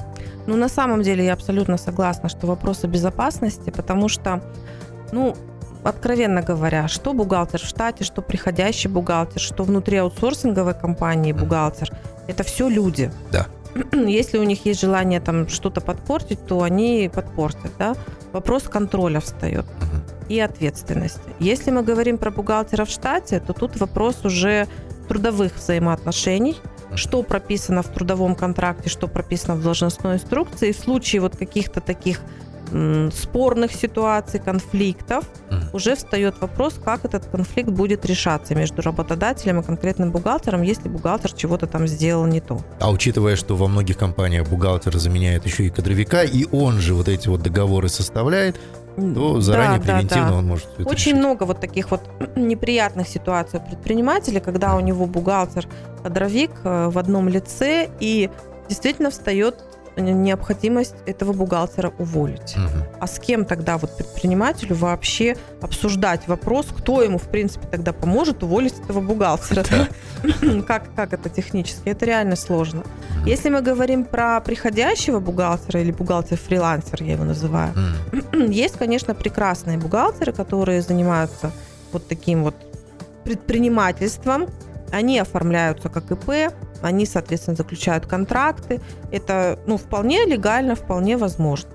Ну, 0.46 0.56
на 0.56 0.68
самом 0.68 1.02
деле 1.02 1.24
я 1.24 1.32
абсолютно 1.32 1.78
согласна, 1.78 2.28
что 2.28 2.46
вопросы 2.46 2.86
безопасности, 2.86 3.70
потому 3.70 4.08
что, 4.08 4.42
ну, 5.12 5.36
откровенно 5.84 6.42
говоря, 6.42 6.88
что 6.88 7.12
бухгалтер 7.12 7.60
в 7.60 7.66
штате, 7.66 8.04
что 8.04 8.22
приходящий 8.22 8.90
бухгалтер, 8.90 9.40
что 9.40 9.64
внутри 9.64 9.98
аутсорсинговой 9.98 10.74
компании 10.74 11.32
бухгалтер, 11.32 11.90
это 12.26 12.42
все 12.42 12.68
люди. 12.68 13.10
Да. 13.32 13.46
Если 13.92 14.38
у 14.38 14.44
них 14.44 14.66
есть 14.66 14.80
желание 14.80 15.20
там 15.20 15.48
что-то 15.48 15.80
подпортить, 15.80 16.44
то 16.46 16.62
они 16.62 17.10
подпортят, 17.12 17.72
да. 17.78 17.94
Вопрос 18.32 18.64
контроля 18.64 19.20
встает 19.20 19.66
и 20.28 20.38
ответственности. 20.38 21.20
Если 21.40 21.72
мы 21.72 21.82
говорим 21.82 22.16
про 22.16 22.30
бухгалтера 22.30 22.84
в 22.84 22.90
штате, 22.90 23.40
то 23.40 23.52
тут 23.52 23.80
вопрос 23.80 24.24
уже 24.24 24.68
трудовых 25.10 25.56
взаимоотношений, 25.56 26.56
что 26.94 27.24
прописано 27.24 27.82
в 27.82 27.88
трудовом 27.88 28.36
контракте, 28.36 28.88
что 28.88 29.08
прописано 29.08 29.56
в 29.56 29.62
должностной 29.62 30.14
инструкции. 30.14 30.70
В 30.70 30.78
случае 30.78 31.20
вот 31.20 31.36
каких-то 31.36 31.80
таких 31.80 32.20
спорных 33.12 33.72
ситуаций, 33.72 34.38
конфликтов, 34.38 35.24
mm. 35.50 35.70
уже 35.72 35.96
встает 35.96 36.40
вопрос, 36.40 36.74
как 36.84 37.04
этот 37.04 37.26
конфликт 37.26 37.70
будет 37.70 38.06
решаться 38.06 38.54
между 38.54 38.82
работодателем 38.82 39.58
и 39.58 39.64
конкретным 39.64 40.12
бухгалтером, 40.12 40.62
если 40.62 40.88
бухгалтер 40.88 41.32
чего-то 41.32 41.66
там 41.66 41.88
сделал 41.88 42.26
не 42.26 42.40
то. 42.40 42.60
А 42.78 42.92
учитывая, 42.92 43.34
что 43.34 43.56
во 43.56 43.66
многих 43.66 43.98
компаниях 43.98 44.48
бухгалтер 44.48 44.96
заменяет 44.96 45.46
еще 45.46 45.64
и 45.64 45.70
кадровика, 45.70 46.22
и 46.22 46.46
он 46.52 46.78
же 46.78 46.94
вот 46.94 47.08
эти 47.08 47.26
вот 47.26 47.42
договоры 47.42 47.88
составляет, 47.88 48.60
то 48.96 49.40
заранее 49.40 49.78
да, 49.78 49.84
превентивно 49.84 50.24
да, 50.24 50.30
да. 50.30 50.36
он 50.38 50.46
может 50.46 50.68
это 50.78 50.88
Очень 50.88 51.12
решить. 51.12 51.14
много 51.14 51.44
вот 51.44 51.60
таких 51.60 51.90
вот 51.90 52.02
неприятных 52.36 53.08
ситуаций 53.08 53.60
у 53.60 53.62
предпринимателя, 53.62 54.40
когда 54.40 54.76
у 54.76 54.80
него 54.80 55.06
бухгалтер, 55.06 55.66
кадровик 56.02 56.50
э, 56.64 56.88
в 56.88 56.98
одном 56.98 57.28
лице, 57.28 57.88
и 58.00 58.30
действительно 58.68 59.10
встает 59.10 59.64
необходимость 60.00 60.94
этого 61.06 61.32
бухгалтера 61.32 61.92
уволить. 61.98 62.56
Угу. 62.56 62.98
А 63.00 63.06
с 63.06 63.18
кем 63.18 63.44
тогда 63.44 63.78
вот 63.78 63.96
предпринимателю 63.96 64.74
вообще 64.74 65.36
обсуждать 65.60 66.26
вопрос, 66.26 66.66
кто 66.76 67.02
ему, 67.02 67.18
в 67.18 67.28
принципе, 67.28 67.66
тогда 67.70 67.92
поможет 67.92 68.42
уволить 68.42 68.74
этого 68.80 69.00
бухгалтера? 69.00 69.64
как, 70.66 70.94
как 70.94 71.12
это 71.12 71.28
технически? 71.28 71.88
Это 71.88 72.06
реально 72.06 72.36
сложно. 72.36 72.82
Если 73.26 73.50
мы 73.50 73.60
говорим 73.60 74.04
про 74.04 74.40
приходящего 74.40 75.20
бухгалтера 75.20 75.80
или 75.80 75.92
бухгалтер-фрилансер, 75.92 77.02
я 77.02 77.12
его 77.12 77.24
называю, 77.24 77.74
есть, 78.32 78.76
конечно, 78.78 79.14
прекрасные 79.14 79.78
бухгалтеры, 79.78 80.32
которые 80.32 80.80
занимаются 80.82 81.52
вот 81.92 82.08
таким 82.08 82.42
вот 82.44 82.54
предпринимательством, 83.24 84.48
они 84.92 85.18
оформляются 85.18 85.88
как 85.88 86.10
ИП, 86.10 86.52
они, 86.82 87.06
соответственно, 87.06 87.56
заключают 87.56 88.06
контракты. 88.06 88.80
Это 89.10 89.58
ну, 89.66 89.76
вполне 89.76 90.24
легально, 90.24 90.74
вполне 90.74 91.16
возможно. 91.16 91.70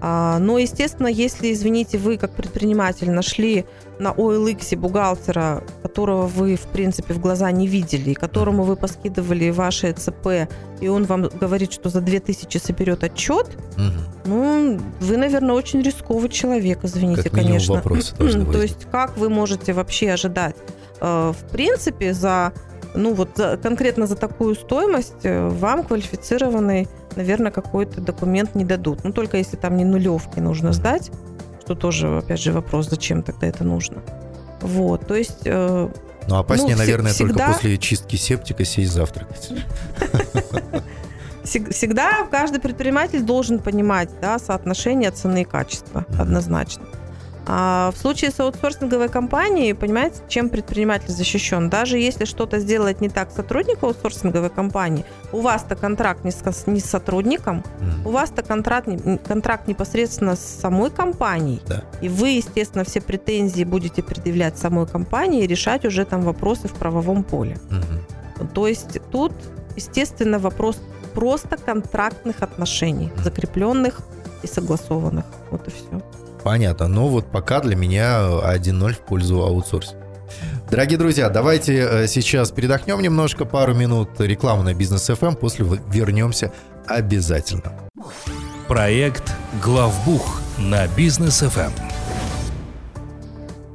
А, 0.00 0.38
но, 0.38 0.58
естественно, 0.58 1.08
если, 1.08 1.52
извините, 1.52 1.98
вы 1.98 2.18
как 2.18 2.32
предприниматель 2.32 3.10
нашли 3.10 3.64
на 3.98 4.10
OLX 4.12 4.76
бухгалтера, 4.76 5.64
которого 5.82 6.26
вы, 6.26 6.54
в 6.54 6.66
принципе, 6.68 7.14
в 7.14 7.20
глаза 7.20 7.50
не 7.50 7.66
видели, 7.66 8.14
которому 8.14 8.62
вы 8.62 8.76
поскидывали 8.76 9.50
ваши 9.50 9.92
ЦП, 9.92 10.48
и 10.80 10.88
он 10.88 11.04
вам 11.04 11.22
говорит, 11.22 11.72
что 11.72 11.88
за 11.88 12.00
2000 12.00 12.58
соберет 12.58 13.02
отчет, 13.02 13.48
угу. 13.76 14.26
ну, 14.26 14.80
вы, 15.00 15.16
наверное, 15.16 15.56
очень 15.56 15.82
рисковый 15.82 16.28
человек, 16.28 16.80
извините, 16.84 17.24
как 17.24 17.32
конечно. 17.32 17.74
Вопросы 17.74 18.14
То 18.16 18.62
есть 18.62 18.86
как 18.90 19.16
вы 19.18 19.28
можете 19.28 19.72
вообще 19.72 20.12
ожидать? 20.12 20.54
Э, 21.00 21.32
в 21.32 21.50
принципе, 21.52 22.12
за 22.12 22.52
ну 22.94 23.14
вот 23.14 23.30
за, 23.36 23.56
конкретно 23.58 24.06
за 24.06 24.16
такую 24.16 24.54
стоимость 24.54 25.24
э, 25.24 25.48
вам 25.48 25.84
квалифицированный, 25.84 26.88
наверное, 27.16 27.52
какой-то 27.52 28.00
документ 28.00 28.54
не 28.54 28.64
дадут. 28.64 29.04
Ну, 29.04 29.12
только 29.12 29.36
если 29.36 29.56
там 29.56 29.76
не 29.76 29.84
нулевки 29.84 30.40
нужно 30.40 30.72
сдать, 30.72 31.10
что 31.64 31.74
тоже, 31.74 32.18
опять 32.18 32.40
же, 32.40 32.52
вопрос, 32.52 32.88
зачем 32.88 33.22
тогда 33.22 33.46
это 33.46 33.62
нужно. 33.64 34.02
Вот, 34.62 35.06
то 35.06 35.14
есть 35.14 35.42
э, 35.44 35.88
Ну, 36.28 36.34
опаснее, 36.36 36.72
Ну, 36.74 36.78
наверное, 36.78 37.12
всегда- 37.12 37.34
только 37.34 37.52
после 37.52 37.78
чистки 37.78 38.16
септика 38.16 38.64
сесть 38.64 38.92
завтракать. 38.92 39.50
Всег- 41.44 41.72
Всегда 41.72 42.26
каждый 42.30 42.60
предприниматель 42.60 43.22
должен 43.22 43.58
понимать 43.58 44.10
да, 44.20 44.38
соотношение 44.38 45.10
цены 45.10 45.42
и 45.42 45.44
качества 45.44 46.04
однозначно. 46.18 46.84
А 47.50 47.90
в 47.92 47.96
случае 47.96 48.30
с 48.30 48.38
аутсорсинговой 48.40 49.08
компанией, 49.08 49.72
понимаете, 49.72 50.18
чем 50.28 50.50
предприниматель 50.50 51.10
защищен? 51.10 51.70
Даже 51.70 51.96
если 51.96 52.26
что-то 52.26 52.58
сделает 52.58 53.00
не 53.00 53.08
так 53.08 53.30
сотрудник 53.30 53.82
аутсорсинговой 53.82 54.50
компании, 54.50 55.06
у 55.32 55.40
вас-то 55.40 55.74
контракт 55.74 56.24
не 56.24 56.30
с, 56.30 56.66
не 56.66 56.80
с 56.80 56.84
сотрудником, 56.84 57.64
у 58.04 58.10
вас-то 58.10 58.42
контракт, 58.42 58.88
контракт 59.26 59.66
непосредственно 59.66 60.36
с 60.36 60.40
самой 60.40 60.90
компанией. 60.90 61.62
Да. 61.66 61.84
И 62.02 62.10
вы, 62.10 62.28
естественно, 62.28 62.84
все 62.84 63.00
претензии 63.00 63.64
будете 63.64 64.02
предъявлять 64.02 64.58
самой 64.58 64.86
компании 64.86 65.44
и 65.44 65.46
решать 65.46 65.86
уже 65.86 66.04
там 66.04 66.20
вопросы 66.20 66.68
в 66.68 66.74
правовом 66.74 67.24
поле. 67.24 67.58
Мгм. 67.70 68.48
То 68.52 68.68
есть 68.68 69.00
тут, 69.10 69.32
естественно, 69.74 70.38
вопрос 70.38 70.76
просто 71.14 71.56
контрактных 71.56 72.42
отношений, 72.42 73.10
закрепленных 73.24 74.00
и 74.42 74.46
согласованных. 74.46 75.24
Вот 75.50 75.66
и 75.66 75.70
все. 75.70 76.02
Понятно. 76.48 76.88
Но 76.88 77.08
вот 77.08 77.30
пока 77.30 77.60
для 77.60 77.76
меня 77.76 78.20
1-0 78.22 78.94
в 78.94 79.00
пользу 79.00 79.42
аутсорсинга. 79.42 80.02
Дорогие 80.70 80.96
друзья, 80.98 81.28
давайте 81.28 81.74
э, 81.76 82.06
сейчас 82.08 82.52
передохнем 82.52 83.02
немножко, 83.02 83.44
пару 83.44 83.74
минут 83.74 84.18
рекламы 84.18 84.64
на 84.64 84.72
Бизнес 84.72 85.10
FM, 85.10 85.36
после 85.36 85.66
в- 85.66 85.78
вернемся 85.92 86.50
обязательно. 86.86 87.74
Проект 88.66 89.30
«Главбух» 89.62 90.40
на 90.56 90.86
Бизнес 90.86 91.42
Эм. 91.42 91.50
ФМ. 91.50 91.70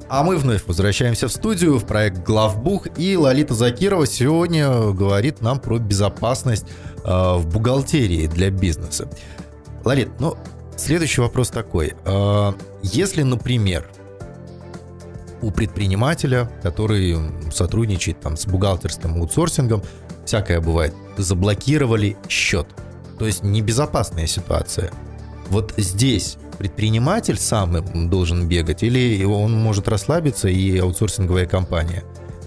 А 0.09 0.23
мы 0.23 0.37
вновь 0.37 0.65
возвращаемся 0.65 1.27
в 1.27 1.31
студию, 1.31 1.77
в 1.77 1.85
проект 1.85 2.23
«Главбух», 2.23 2.87
и 2.97 3.15
Лолита 3.15 3.53
Закирова 3.53 4.07
сегодня 4.07 4.67
говорит 4.93 5.41
нам 5.41 5.59
про 5.59 5.77
безопасность 5.77 6.65
э, 7.05 7.35
в 7.37 7.45
бухгалтерии 7.53 8.25
для 8.25 8.49
бизнеса. 8.49 9.07
Лолит, 9.85 10.09
ну, 10.19 10.37
следующий 10.77 11.21
вопрос 11.21 11.49
такой. 11.49 11.93
Э, 12.05 12.53
если, 12.81 13.23
например, 13.23 13.89
у 15.41 15.51
предпринимателя, 15.51 16.49
который 16.61 17.17
сотрудничает 17.51 18.21
там 18.21 18.37
с 18.37 18.45
бухгалтерским 18.45 19.15
аутсорсингом, 19.15 19.83
всякое 20.25 20.61
бывает, 20.61 20.93
заблокировали 21.17 22.17
счет, 22.29 22.67
то 23.19 23.25
есть 23.25 23.43
небезопасная 23.43 24.25
ситуация. 24.25 24.91
Вот 25.49 25.73
здесь 25.77 26.37
предприниматель 26.57 27.37
сам 27.37 28.09
должен 28.09 28.47
бегать, 28.47 28.83
или 28.83 29.23
он 29.25 29.53
может 29.53 29.87
расслабиться, 29.87 30.47
и 30.47 30.77
аутсорсинговая 30.77 31.45
компания 31.45 32.03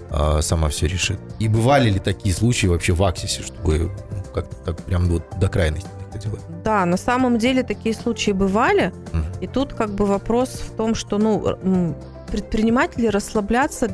а, 0.09 0.41
сама 0.41 0.69
все 0.69 0.87
решит? 0.87 1.19
И 1.39 1.47
бывали 1.47 1.91
ли 1.91 1.99
такие 1.99 2.33
случаи 2.33 2.67
вообще 2.67 2.93
в 2.93 3.03
Аксисе, 3.03 3.43
чтобы 3.43 3.91
как-то 4.33 4.55
так 4.65 4.83
прям 4.83 5.07
вот 5.07 5.23
до 5.39 5.49
крайности 5.49 5.89
доходило? 6.17 6.39
Да, 6.63 6.85
на 6.85 6.97
самом 6.97 7.37
деле 7.37 7.63
такие 7.63 7.95
случаи 7.95 8.31
бывали. 8.31 8.93
Мгм. 9.13 9.25
И 9.41 9.47
тут 9.47 9.73
как 9.73 9.91
бы 9.91 10.05
вопрос 10.05 10.49
в 10.49 10.75
том, 10.75 10.95
что 10.95 11.17
ну, 11.17 11.95
предприниматели 12.31 13.07
расслабляться 13.07 13.89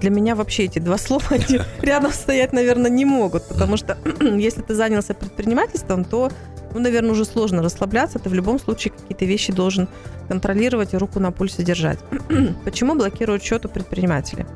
для 0.00 0.10
меня 0.10 0.34
вообще 0.34 0.64
эти 0.64 0.78
два 0.78 0.98
слова 0.98 1.24
они 1.30 1.60
рядом 1.80 2.12
стоять, 2.12 2.52
наверное, 2.52 2.90
не 2.90 3.04
могут. 3.04 3.46
Потому 3.48 3.76
что 3.76 3.96
если 4.20 4.62
ты 4.62 4.74
занялся 4.74 5.14
предпринимательством, 5.14 6.04
то, 6.04 6.30
ну, 6.74 6.80
наверное, 6.80 7.12
уже 7.12 7.24
сложно 7.24 7.62
расслабляться. 7.62 8.18
Ты 8.18 8.28
в 8.28 8.34
любом 8.34 8.58
случае 8.58 8.92
какие-то 8.92 9.24
вещи 9.24 9.52
должен 9.52 9.88
контролировать 10.28 10.94
и 10.94 10.96
руку 10.96 11.20
на 11.20 11.30
пульсе 11.30 11.62
держать. 11.62 11.98
Почему 12.64 12.94
блокируют 12.94 13.42
счет 13.42 13.64
у 13.64 13.68
предпринимателей? 13.68 14.46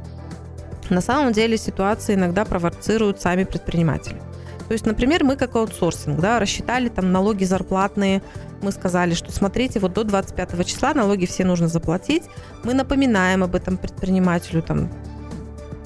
На 0.89 1.01
самом 1.01 1.33
деле 1.33 1.59
ситуации 1.59 2.15
иногда 2.15 2.45
провоцируют 2.45 3.21
сами 3.21 3.43
предприниматели. 3.43 4.23
То 4.69 4.73
есть, 4.73 4.85
например, 4.87 5.23
мы 5.23 5.37
как 5.37 5.55
аутсорсинг, 5.55 6.19
да, 6.21 6.41
рассчитали 6.41 6.89
там 6.89 7.13
налоги 7.13 7.45
зарплатные, 7.45 8.21
мы 8.63 8.73
сказали, 8.73 9.15
что 9.15 9.31
смотрите, 9.31 9.79
вот 9.79 9.93
до 9.93 10.03
25 10.05 10.67
числа 10.67 10.93
налоги 10.95 11.25
все 11.27 11.45
нужно 11.45 11.69
заплатить. 11.69 12.25
Мы 12.65 12.75
напоминаем 12.75 13.45
об 13.45 13.55
этом 13.55 13.77
предпринимателю, 13.77 14.63
там, 14.63 14.91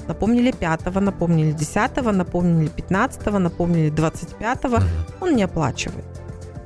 напомнили 0.08 0.50
5, 0.50 0.94
напомнили 1.00 1.52
10, 1.52 1.96
напомнили 2.12 2.68
15, 2.68 3.26
напомнили 3.38 3.90
25, 3.90 4.64
Мгм. 4.64 4.82
он 5.20 5.36
не 5.36 5.42
оплачивает. 5.42 6.04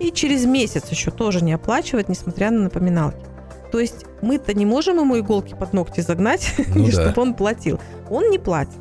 И 0.01 0.11
через 0.13 0.45
месяц 0.45 0.89
еще 0.91 1.11
тоже 1.11 1.43
не 1.43 1.53
оплачивает, 1.53 2.09
несмотря 2.09 2.51
на 2.51 2.61
напоминалки. 2.65 3.25
То 3.73 3.81
есть 3.81 4.07
мы-то 4.23 4.55
не 4.55 4.67
можем 4.67 4.99
ему 4.99 5.19
иголки 5.19 5.55
под 5.59 5.73
ногти 5.73 6.01
загнать, 6.01 6.55
Ну 6.75 6.87
да. 6.87 6.93
чтобы 6.93 7.23
он 7.23 7.35
платил. 7.35 7.81
Он 8.09 8.31
не 8.31 8.39
платит. 8.39 8.79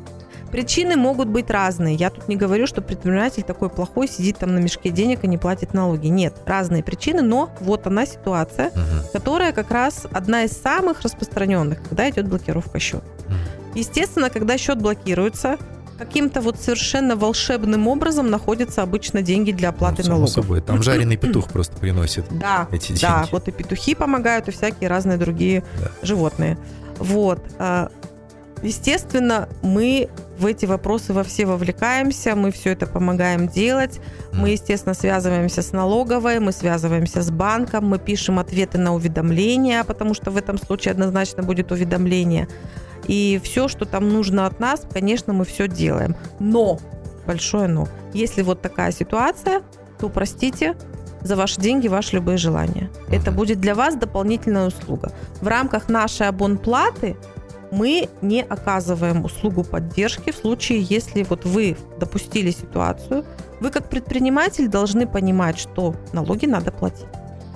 Причины 0.54 0.94
могут 0.94 1.26
быть 1.26 1.50
разные. 1.50 1.96
Я 1.96 2.10
тут 2.10 2.28
не 2.28 2.36
говорю, 2.36 2.68
что 2.68 2.80
предприниматель 2.80 3.42
такой 3.42 3.68
плохой, 3.70 4.06
сидит 4.06 4.38
там 4.38 4.54
на 4.54 4.60
мешке 4.60 4.90
денег 4.90 5.24
и 5.24 5.26
не 5.26 5.36
платит 5.36 5.74
налоги. 5.74 6.06
Нет, 6.06 6.36
разные 6.46 6.84
причины, 6.84 7.22
но 7.22 7.50
вот 7.58 7.88
она 7.88 8.06
ситуация, 8.06 8.70
Мгм. 8.70 8.84
которая 9.12 9.50
как 9.52 9.72
раз 9.72 10.06
одна 10.12 10.44
из 10.44 10.52
самых 10.52 11.02
распространенных, 11.02 11.82
когда 11.88 12.08
идет 12.08 12.28
блокировка 12.28 12.78
счета. 12.78 13.02
Мгм. 13.26 13.36
Естественно, 13.74 14.30
когда 14.30 14.56
счет 14.56 14.80
блокируется, 14.80 15.56
каким-то 15.98 16.40
вот 16.40 16.60
совершенно 16.60 17.16
волшебным 17.16 17.88
образом 17.88 18.30
находятся 18.30 18.82
обычно 18.84 19.22
деньги 19.22 19.50
для 19.50 19.70
оплаты 19.70 20.02
Ну, 20.04 20.10
налогов. 20.10 20.30
собой. 20.30 20.60
Там 20.60 20.84
жареный 20.84 21.16
петух 21.16 21.48
просто 21.52 21.76
приносит. 21.78 22.26
Да, 22.30 22.68
эти 22.70 22.92
да, 23.00 23.18
деньги. 23.22 23.28
вот 23.32 23.48
и 23.48 23.50
петухи 23.50 23.96
помогают, 23.96 24.46
и 24.46 24.52
всякие 24.52 24.88
разные 24.88 25.18
другие 25.18 25.64
Да. 25.80 25.90
животные. 26.06 26.58
Вот. 27.00 27.44
Естественно, 28.64 29.46
мы 29.60 30.08
в 30.38 30.46
эти 30.46 30.64
вопросы 30.64 31.12
во 31.12 31.22
все 31.22 31.44
вовлекаемся, 31.44 32.34
мы 32.34 32.50
все 32.50 32.70
это 32.70 32.86
помогаем 32.86 33.46
делать. 33.46 34.00
Мы, 34.32 34.50
естественно, 34.50 34.94
связываемся 34.94 35.60
с 35.60 35.72
налоговой, 35.72 36.40
мы 36.40 36.50
связываемся 36.50 37.20
с 37.20 37.30
банком, 37.30 37.86
мы 37.86 37.98
пишем 37.98 38.38
ответы 38.38 38.78
на 38.78 38.94
уведомления, 38.94 39.84
потому 39.84 40.14
что 40.14 40.30
в 40.30 40.38
этом 40.38 40.56
случае 40.56 40.92
однозначно 40.92 41.42
будет 41.42 41.72
уведомление. 41.72 42.48
И 43.06 43.38
все, 43.44 43.68
что 43.68 43.84
там 43.84 44.08
нужно 44.08 44.46
от 44.46 44.58
нас, 44.60 44.86
конечно, 44.90 45.34
мы 45.34 45.44
все 45.44 45.68
делаем. 45.68 46.16
Но, 46.40 46.78
большое 47.26 47.68
но, 47.68 47.86
если 48.14 48.40
вот 48.40 48.62
такая 48.62 48.92
ситуация, 48.92 49.60
то, 49.98 50.08
простите, 50.08 50.74
за 51.20 51.36
ваши 51.36 51.60
деньги 51.60 51.88
ваши 51.88 52.16
любые 52.16 52.38
желания. 52.38 52.90
Это 53.10 53.30
будет 53.30 53.60
для 53.60 53.74
вас 53.74 53.96
дополнительная 53.96 54.66
услуга. 54.66 55.12
В 55.40 55.48
рамках 55.48 55.88
нашей 55.88 56.28
абонплаты 56.28 57.16
мы 57.74 58.08
не 58.22 58.42
оказываем 58.42 59.24
услугу 59.24 59.64
поддержки 59.64 60.30
в 60.30 60.36
случае, 60.36 60.80
если 60.82 61.24
вот 61.24 61.44
вы 61.44 61.76
допустили 61.98 62.50
ситуацию, 62.52 63.24
вы 63.60 63.70
как 63.70 63.88
предприниматель 63.90 64.68
должны 64.68 65.06
понимать, 65.06 65.58
что 65.58 65.94
налоги 66.12 66.46
надо 66.46 66.70
платить. 66.70 67.06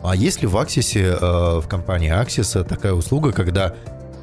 А 0.02 0.14
есть 0.16 0.42
ли 0.42 0.48
в 0.48 0.57
Аксисе, 0.57 1.16
э, 1.20 1.61
в 1.61 1.64
компании 1.68 2.11
Аксиса 2.11 2.64
такая 2.64 2.92
услуга, 2.94 3.33
когда 3.33 3.74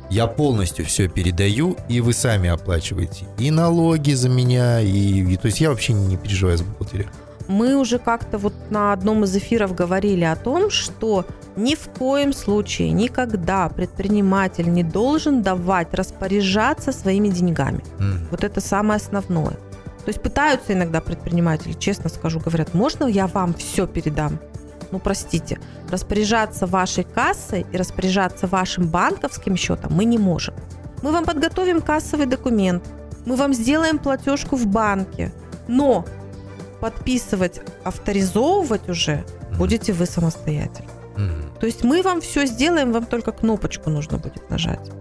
я 0.09 0.27
полностью 0.27 0.85
все 0.85 1.07
передаю, 1.07 1.77
и 1.89 2.01
вы 2.01 2.13
сами 2.13 2.49
оплачиваете 2.49 3.25
и 3.39 3.49
налоги 3.51 4.13
за 4.13 4.29
меня, 4.29 4.79
и, 4.81 4.89
и- 5.33 5.37
то 5.37 5.47
есть 5.47 5.61
я 5.61 5.69
вообще 5.69 5.93
не 5.93 6.17
переживаю 6.17 6.57
за 6.57 6.63
бухгалтерию. 6.63 7.07
Мы 7.47 7.75
уже 7.75 7.99
как-то 7.99 8.37
вот 8.37 8.53
на 8.69 8.91
одном 8.93 9.23
из 9.23 9.35
эфиров 9.35 9.75
говорили 9.75 10.23
о 10.23 10.35
том, 10.35 10.69
что 10.71 11.25
ни 11.55 11.75
в 11.75 11.89
коем 11.97 12.33
случае, 12.33 12.91
никогда 12.91 13.69
предприниматель 13.69 14.71
не 14.71 14.83
должен 14.83 15.41
давать 15.41 15.93
распоряжаться 15.93 16.91
своими 16.91 17.29
деньгами. 17.29 17.83
М. 17.99 18.27
Вот 18.31 18.43
это 18.43 18.61
самое 18.61 18.97
основное. 18.97 19.57
То 20.05 20.09
есть 20.09 20.21
пытаются 20.21 20.73
иногда 20.73 21.01
предприниматели, 21.01 21.73
честно 21.73 22.09
скажу, 22.09 22.39
говорят, 22.39 22.73
можно 22.73 23.05
я 23.05 23.27
вам 23.27 23.53
все 23.53 23.87
передам? 23.87 24.39
Ну, 24.91 24.99
простите, 24.99 25.57
распоряжаться 25.89 26.67
вашей 26.67 27.03
кассой 27.03 27.65
и 27.71 27.77
распоряжаться 27.77 28.47
вашим 28.47 28.87
банковским 28.87 29.57
счетом 29.57 29.93
мы 29.93 30.05
не 30.05 30.17
можем. 30.17 30.53
Мы 31.01 31.11
вам 31.11 31.25
подготовим 31.25 31.81
кассовый 31.81 32.27
документ, 32.27 32.83
мы 33.25 33.35
вам 33.35 33.53
сделаем 33.53 33.97
платежку 33.97 34.55
в 34.55 34.67
банке, 34.67 35.33
но 35.67 36.05
подписывать, 36.79 37.61
авторизовывать 37.83 38.89
уже 38.89 39.23
будете 39.57 39.93
вы 39.93 40.05
самостоятельно. 40.05 40.91
Мгм. 41.17 41.44
То 41.59 41.65
есть 41.65 41.83
мы 41.83 42.01
вам 42.01 42.21
все 42.21 42.45
сделаем, 42.45 42.91
вам 42.91 43.05
только 43.05 43.31
кнопочку 43.31 43.89
нужно 43.89 44.17
будет 44.17 44.49
нажать. 44.49 44.91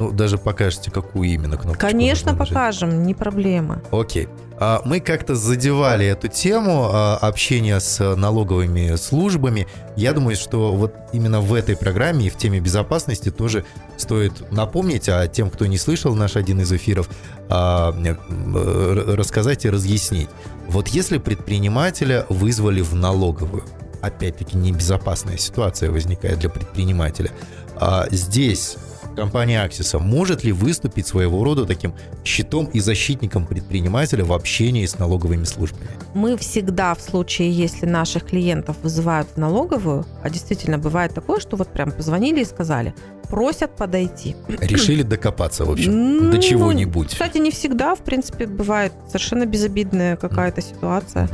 Ну, 0.00 0.10
даже 0.10 0.38
покажете, 0.38 0.90
какую 0.90 1.28
именно 1.28 1.56
кнопку. 1.56 1.78
Конечно, 1.80 2.34
покажем, 2.34 3.04
не 3.04 3.14
проблема. 3.14 3.80
Окей. 3.92 4.28
А, 4.58 4.82
Мы 4.84 4.98
как-то 4.98 5.36
задевали 5.36 6.04
эту 6.06 6.26
тему 6.26 6.88
а, 6.92 7.16
общения 7.16 7.78
с 7.78 8.14
налоговыми 8.16 8.96
службами. 8.96 9.68
Я 9.96 10.12
думаю, 10.12 10.34
что 10.34 10.72
вот 10.74 10.94
именно 11.12 11.40
в 11.40 11.54
этой 11.54 11.76
программе 11.76 12.26
и 12.26 12.30
в 12.30 12.36
теме 12.36 12.58
безопасности 12.58 13.30
тоже 13.30 13.64
стоит 13.96 14.50
напомнить, 14.50 15.08
а 15.08 15.28
тем, 15.28 15.48
кто 15.48 15.64
не 15.66 15.78
слышал 15.78 16.12
наш 16.16 16.34
один 16.34 16.60
из 16.60 16.72
эфиров, 16.72 17.08
а, 17.48 17.92
р- 17.92 19.16
рассказать 19.16 19.64
и 19.64 19.70
разъяснить. 19.70 20.28
Вот 20.68 20.88
если 20.88 21.18
предпринимателя 21.18 22.26
вызвали 22.28 22.80
в 22.80 22.94
налоговую, 22.96 23.62
опять-таки 24.06 24.56
небезопасная 24.56 25.36
ситуация 25.36 25.90
возникает 25.90 26.38
для 26.38 26.50
предпринимателя, 26.50 27.30
а 27.76 28.06
здесь 28.10 28.76
Компания 29.14 29.62
Аксиса 29.62 29.98
может 29.98 30.44
ли 30.44 30.52
выступить 30.52 31.06
своего 31.06 31.44
рода 31.44 31.66
таким 31.66 31.94
щитом 32.24 32.66
и 32.66 32.80
защитником 32.80 33.46
предпринимателя 33.46 34.24
в 34.24 34.32
общении 34.32 34.84
с 34.84 34.98
налоговыми 34.98 35.44
службами? 35.44 35.88
Мы 36.14 36.36
всегда 36.36 36.94
в 36.94 37.00
случае, 37.00 37.50
если 37.50 37.86
наших 37.86 38.24
клиентов 38.24 38.76
вызывают 38.82 39.28
в 39.34 39.36
налоговую, 39.36 40.04
а 40.22 40.30
действительно 40.30 40.78
бывает 40.78 41.14
такое, 41.14 41.38
что 41.40 41.56
вот 41.56 41.68
прям 41.68 41.92
позвонили 41.92 42.42
и 42.42 42.44
сказали, 42.44 42.94
просят 43.28 43.76
подойти. 43.76 44.34
Решили 44.48 45.02
докопаться, 45.02 45.64
в 45.64 45.70
общем, 45.70 45.92
до 46.30 46.36
Ну, 46.36 46.42
чего-нибудь. 46.42 47.10
Кстати, 47.10 47.38
не 47.38 47.50
всегда, 47.50 47.94
в 47.94 48.00
принципе, 48.00 48.46
бывает 48.46 48.92
совершенно 49.06 49.46
безобидная 49.46 50.16
какая-то 50.16 50.60
ситуация. 50.60 51.28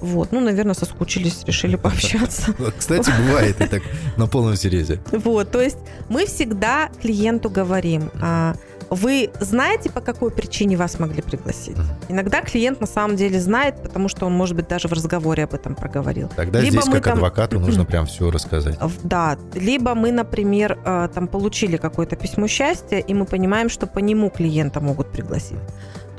Вот, 0.00 0.32
ну, 0.32 0.40
наверное, 0.40 0.74
соскучились, 0.74 1.44
решили 1.44 1.76
пообщаться. 1.82 2.54
Кстати, 2.76 3.10
бывает 3.26 3.60
и 3.60 3.66
так 3.66 3.82
на 4.16 4.26
полном 4.26 4.56
серьезе. 4.56 5.00
Вот, 5.12 5.50
то 5.50 5.60
есть 5.60 5.78
мы 6.08 6.26
всегда 6.26 6.90
клиенту 7.00 7.50
говорим, 7.50 8.10
а, 8.20 8.54
вы 8.90 9.30
знаете, 9.40 9.88
по 9.88 10.00
какой 10.00 10.30
причине 10.32 10.76
вас 10.76 10.98
могли 10.98 11.22
пригласить? 11.22 11.76
Иногда 12.08 12.42
клиент 12.42 12.80
на 12.80 12.86
самом 12.88 13.16
деле 13.16 13.40
знает, 13.40 13.80
потому 13.82 14.08
что 14.08 14.26
он, 14.26 14.32
может 14.32 14.56
быть, 14.56 14.66
даже 14.66 14.88
в 14.88 14.92
разговоре 14.92 15.44
об 15.44 15.54
этом 15.54 15.76
проговорил. 15.76 16.28
Тогда 16.34 16.60
Либо 16.60 16.82
здесь, 16.82 16.92
как 16.94 17.04
там- 17.04 17.14
адвокату, 17.14 17.60
нужно 17.60 17.84
прям 17.84 18.06
все 18.06 18.30
рассказать. 18.30 18.78
Да, 19.04 19.38
либо 19.54 19.94
мы, 19.94 20.10
например, 20.10 20.76
э, 20.84 21.08
там 21.14 21.28
получили 21.28 21.76
какое-то 21.76 22.16
письмо 22.16 22.48
счастья, 22.48 22.98
и 22.98 23.14
мы 23.14 23.26
понимаем, 23.26 23.68
что 23.68 23.86
по 23.86 24.00
нему 24.00 24.28
клиента 24.28 24.80
могут 24.80 25.12
пригласить. 25.12 25.58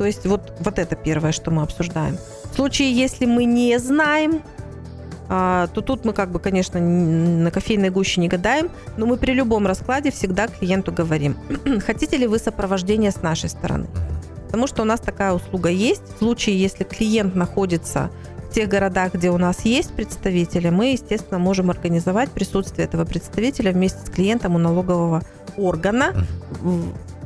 То 0.01 0.07
есть 0.07 0.25
вот, 0.25 0.51
вот 0.59 0.79
это 0.79 0.95
первое, 0.95 1.31
что 1.31 1.51
мы 1.51 1.61
обсуждаем. 1.61 2.17
В 2.51 2.55
случае, 2.55 2.91
если 2.91 3.27
мы 3.27 3.43
не 3.43 3.77
знаем, 3.77 4.41
а, 5.29 5.67
то 5.67 5.81
тут 5.81 6.05
мы 6.05 6.13
как 6.13 6.31
бы, 6.31 6.39
конечно, 6.39 6.79
на 6.79 7.51
кофейной 7.51 7.91
гуще 7.91 8.19
не 8.19 8.27
гадаем, 8.27 8.71
но 8.97 9.05
мы 9.05 9.17
при 9.17 9.33
любом 9.33 9.67
раскладе 9.67 10.09
всегда 10.09 10.47
клиенту 10.47 10.91
говорим, 10.91 11.37
хотите 11.85 12.17
ли 12.17 12.25
вы 12.25 12.39
сопровождение 12.39 13.11
с 13.11 13.21
нашей 13.21 13.49
стороны? 13.49 13.85
Потому 14.47 14.65
что 14.65 14.81
у 14.81 14.85
нас 14.85 14.99
такая 14.99 15.33
услуга 15.33 15.69
есть. 15.69 16.01
В 16.15 16.17
случае, 16.17 16.59
если 16.59 16.83
клиент 16.83 17.35
находится 17.35 18.09
в 18.49 18.55
тех 18.55 18.69
городах, 18.69 19.13
где 19.13 19.29
у 19.29 19.37
нас 19.37 19.65
есть 19.65 19.93
представители, 19.93 20.71
мы, 20.71 20.93
естественно, 20.93 21.37
можем 21.37 21.69
организовать 21.69 22.31
присутствие 22.31 22.87
этого 22.87 23.05
представителя 23.05 23.71
вместе 23.71 24.03
с 24.03 24.09
клиентом 24.09 24.55
у 24.55 24.57
налогового 24.57 25.21
органа. 25.57 26.15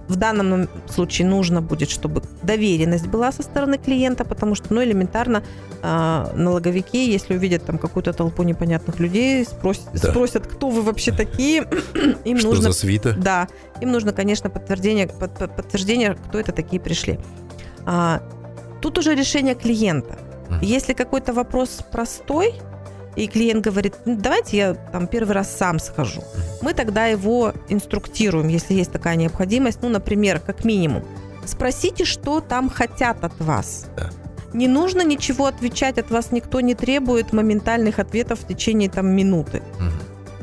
В- 0.08 0.16
данном 0.18 0.68
случае 0.88 1.28
нужно 1.28 1.62
будет, 1.62 1.90
чтобы 1.90 2.22
доверенность 2.44 3.08
была 3.08 3.32
со 3.32 3.42
стороны 3.44 3.78
клиента, 3.78 4.24
потому 4.24 4.56
что, 4.56 4.74
ну, 4.74 4.84
элементарно 4.84 5.44
а, 5.82 6.32
налоговики, 6.36 7.12
если 7.12 7.36
увидят 7.36 7.66
там 7.66 7.78
какую-то 7.78 8.14
толпу 8.14 8.44
непонятных 8.44 9.00
людей, 9.00 9.46
спросят, 9.46 9.84
Да. 9.94 10.10
спросят, 10.10 10.48
кто 10.48 10.70
вы 10.70 10.82
вообще 10.82 11.12
такие, 11.12 11.68
им 12.26 12.38
Что 12.38 12.50
нужно 12.50 12.72
за 12.72 12.74
свита? 12.74 13.14
да, 13.14 13.48
им 13.82 13.92
нужно, 13.92 14.14
конечно, 14.14 14.50
подтверждение, 14.50 15.08
под- 15.08 15.38
под- 15.38 15.56
подтверждение, 15.56 16.16
кто 16.28 16.40
это 16.40 16.52
такие 16.52 16.80
пришли. 16.82 17.20
А, 17.86 18.22
тут 18.82 18.98
уже 18.98 19.16
решение 19.16 19.56
клиента. 19.56 20.18
Если 20.62 20.94
какой-то 20.94 21.34
вопрос 21.34 21.80
простой, 21.92 22.54
и 23.16 23.28
клиент 23.28 23.64
говорит, 23.64 23.96
«Ну, 24.06 24.18
давайте 24.18 24.58
я 24.58 24.74
там 24.74 25.08
первый 25.08 25.32
раз 25.34 25.56
сам 25.56 25.80
схожу, 25.80 26.24
мы 26.62 26.74
тогда 26.74 27.06
его 27.06 27.54
инструктируем, 27.70 28.48
если 28.48 28.74
есть 28.74 28.92
такая 28.92 29.16
необходимость. 29.16 29.80
Ну, 29.82 29.90
например, 29.90 30.40
как 30.40 30.66
минимум, 30.66 31.04
спросите, 31.46 32.06
что 32.06 32.42
там 32.42 32.70
хотят 32.70 33.24
от 33.24 33.40
вас. 33.40 33.86
Да. 33.96 34.10
Не 34.54 34.68
нужно 34.68 35.04
ничего 35.04 35.48
отвечать, 35.48 35.98
от 35.98 36.12
вас 36.12 36.32
никто 36.32 36.62
не 36.62 36.76
требует 36.76 37.34
моментальных 37.34 38.00
ответов 38.00 38.40
в 38.40 38.48
течение 38.48 38.90
там 38.90 39.08
минуты 39.08 39.62
Мгм. 39.80 39.92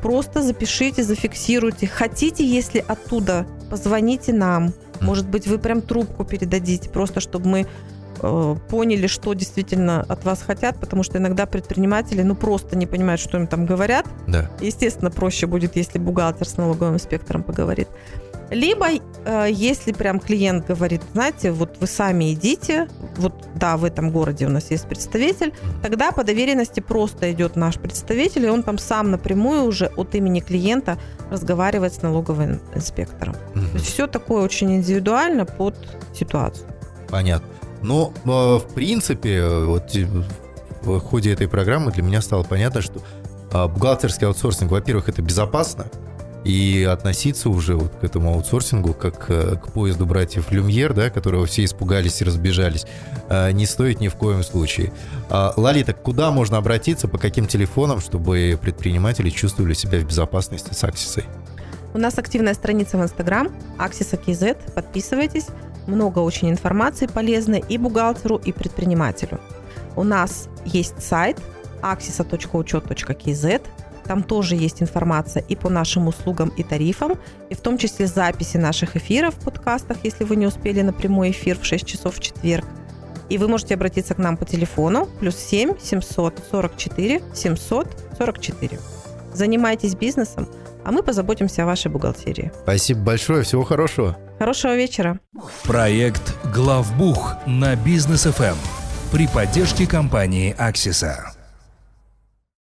просто 0.03 0.43
запишите, 0.43 1.03
зафиксируйте. 1.03 1.87
Хотите, 1.87 2.45
если 2.45 2.85
оттуда, 2.87 3.47
позвоните 3.71 4.33
нам. 4.33 4.75
Может 5.01 5.27
быть, 5.29 5.47
вы 5.47 5.59
прям 5.59 5.81
трубку 5.81 6.25
передадите, 6.25 6.89
просто 6.91 7.21
чтобы 7.21 7.49
мы 7.49 7.67
поняли, 8.69 9.07
что 9.07 9.35
действительно 9.35 10.03
от 10.09 10.25
вас 10.25 10.43
хотят, 10.43 10.79
потому 10.79 11.03
что 11.03 11.19
иногда 11.19 11.47
предприниматели, 11.47 12.23
ну, 12.23 12.35
просто 12.35 12.77
не 12.77 12.87
понимают, 12.87 13.21
что 13.21 13.39
им 13.39 13.47
там 13.47 13.67
говорят. 13.67 14.07
Да. 14.27 14.51
Естественно, 14.61 15.11
проще 15.11 15.47
будет, 15.47 15.77
если 15.77 15.99
бухгалтер 15.99 16.47
с 16.47 16.57
налоговым 16.57 16.95
инспектором 16.95 17.43
поговорит. 17.43 17.89
Либо, 18.51 18.87
э, 19.25 19.47
если 19.51 19.93
прям 19.93 20.21
клиент 20.21 20.67
говорит, 20.67 21.01
знаете, 21.15 21.53
вот 21.53 21.79
вы 21.81 21.87
сами 21.87 22.35
идите, 22.35 22.87
вот 23.17 23.33
да, 23.55 23.79
в 23.79 23.85
этом 23.85 24.11
городе 24.11 24.47
у 24.47 24.51
нас 24.51 24.71
есть 24.71 24.87
представитель, 24.87 25.55
тогда 25.83 26.13
по 26.13 26.23
доверенности 26.23 26.81
просто 26.81 27.33
идет 27.33 27.57
наш 27.57 27.79
представитель, 27.79 28.45
и 28.45 28.49
он 28.49 28.63
там 28.63 28.77
сам 28.77 29.11
напрямую 29.11 29.65
уже 29.65 29.87
от 29.87 30.15
имени 30.15 30.41
клиента 30.41 30.99
разговаривает 31.31 31.95
с 31.95 32.03
налоговым 32.03 32.61
инспектором. 32.75 33.37
Мгм. 33.55 33.69
То 33.69 33.75
есть 33.75 33.87
все 33.87 34.07
такое 34.07 34.43
очень 34.43 34.77
индивидуально 34.77 35.47
под 35.47 35.75
ситуацию. 36.15 36.69
Понятно. 37.09 37.49
Но, 37.83 38.13
э, 38.25 38.29
в 38.29 38.75
принципе, 38.75 39.47
вот 39.47 39.95
э, 39.97 40.07
в 40.83 41.01
ходе 41.01 41.33
этой 41.33 41.49
программы 41.49 41.93
для 41.93 42.03
меня 42.03 42.21
стало 42.21 42.43
понятно, 42.43 42.83
что 42.83 43.01
а, 43.53 43.69
бухгалтерский 43.69 44.27
аутсорсинг, 44.27 44.71
во-первых, 44.71 45.09
это 45.09 45.23
безопасно, 45.23 45.87
и 46.45 46.83
относиться 46.91 47.51
уже 47.51 47.77
вот 47.77 47.93
к 48.01 48.05
этому 48.05 48.35
аутсорсингу, 48.35 48.95
как 48.95 49.27
э, 49.29 49.57
к 49.57 49.73
поезду 49.73 50.07
братьев 50.07 50.51
Люмьер, 50.51 50.93
да, 50.93 51.09
которого 51.09 51.47
все 51.47 51.65
испугались 51.65 52.21
и 52.21 52.25
разбежались, 52.25 52.85
э, 53.29 53.53
не 53.53 53.65
стоит 53.65 54.01
ни 54.01 54.09
в 54.09 54.17
коем 54.17 54.43
случае. 54.43 54.93
А, 55.31 55.55
Лолита, 55.57 55.93
куда 55.93 56.33
можно 56.33 56.57
обратиться, 56.57 57.07
по 57.07 57.19
каким 57.19 57.47
телефонам, 57.47 58.01
чтобы 58.01 58.59
предприниматели 58.61 59.31
чувствовали 59.31 59.75
себя 59.75 60.01
в 60.01 60.05
безопасности 60.05 60.75
с 60.75 60.83
Аксисой? 60.83 61.25
У 61.95 61.99
нас 61.99 62.19
активная 62.19 62.55
страница 62.55 62.97
в 62.97 63.03
Инстаграм, 63.03 63.49
Аксиса 63.79 64.17
подписывайтесь. 64.75 65.47
Много 65.87 66.21
очень 66.21 66.51
информации 66.51 67.07
полезной 67.07 67.63
и 67.69 67.79
бухгалтеру, 67.79 68.37
и 68.37 68.53
предпринимателю. 68.53 69.41
У 69.97 70.05
нас 70.05 70.49
есть 70.65 71.03
сайт 71.03 71.41
axisa.учет.kz, 71.83 73.63
там 74.05 74.23
тоже 74.23 74.57
есть 74.57 74.83
информация 74.83 75.45
и 75.49 75.57
по 75.57 75.69
нашим 75.69 76.09
услугам 76.09 76.49
и 76.51 76.63
тарифам, 76.63 77.19
и 77.51 77.55
в 77.55 77.61
том 77.61 77.79
числе 77.79 78.07
записи 78.07 78.57
наших 78.57 78.97
эфиров 78.97 79.35
в 79.35 79.45
подкастах, 79.45 79.99
если 80.03 80.25
вы 80.25 80.37
не 80.37 80.47
успели 80.47 80.83
на 80.83 80.93
прямой 80.93 81.31
эфир 81.31 81.59
в 81.59 81.65
6 81.65 81.87
часов 81.87 82.17
в 82.17 82.21
четверг. 82.21 82.65
И 83.29 83.39
вы 83.39 83.49
можете 83.49 83.75
обратиться 83.75 84.15
к 84.15 84.19
нам 84.19 84.37
по 84.37 84.45
телефону 84.45 85.09
плюс 85.21 85.37
7 85.37 85.79
744 85.81 87.23
744. 87.33 88.79
Занимайтесь 89.33 89.95
бизнесом, 89.95 90.49
а 90.85 90.93
мы 90.93 91.03
позаботимся 91.03 91.63
о 91.63 91.67
вашей 91.67 91.91
бухгалтерии. 91.91 92.53
Спасибо 92.63 93.01
большое, 93.01 93.43
всего 93.43 93.65
хорошего. 93.65 94.17
Хорошего 94.39 94.77
вечера. 94.77 95.21
Проект 95.65 96.35
«Главбух» 96.55 97.35
на 97.47 97.77
Бизнес 97.77 98.25
ФМ 98.25 98.57
при 99.13 99.27
поддержке 99.29 99.87
компании 99.87 100.55
«Аксиса». 100.59 101.42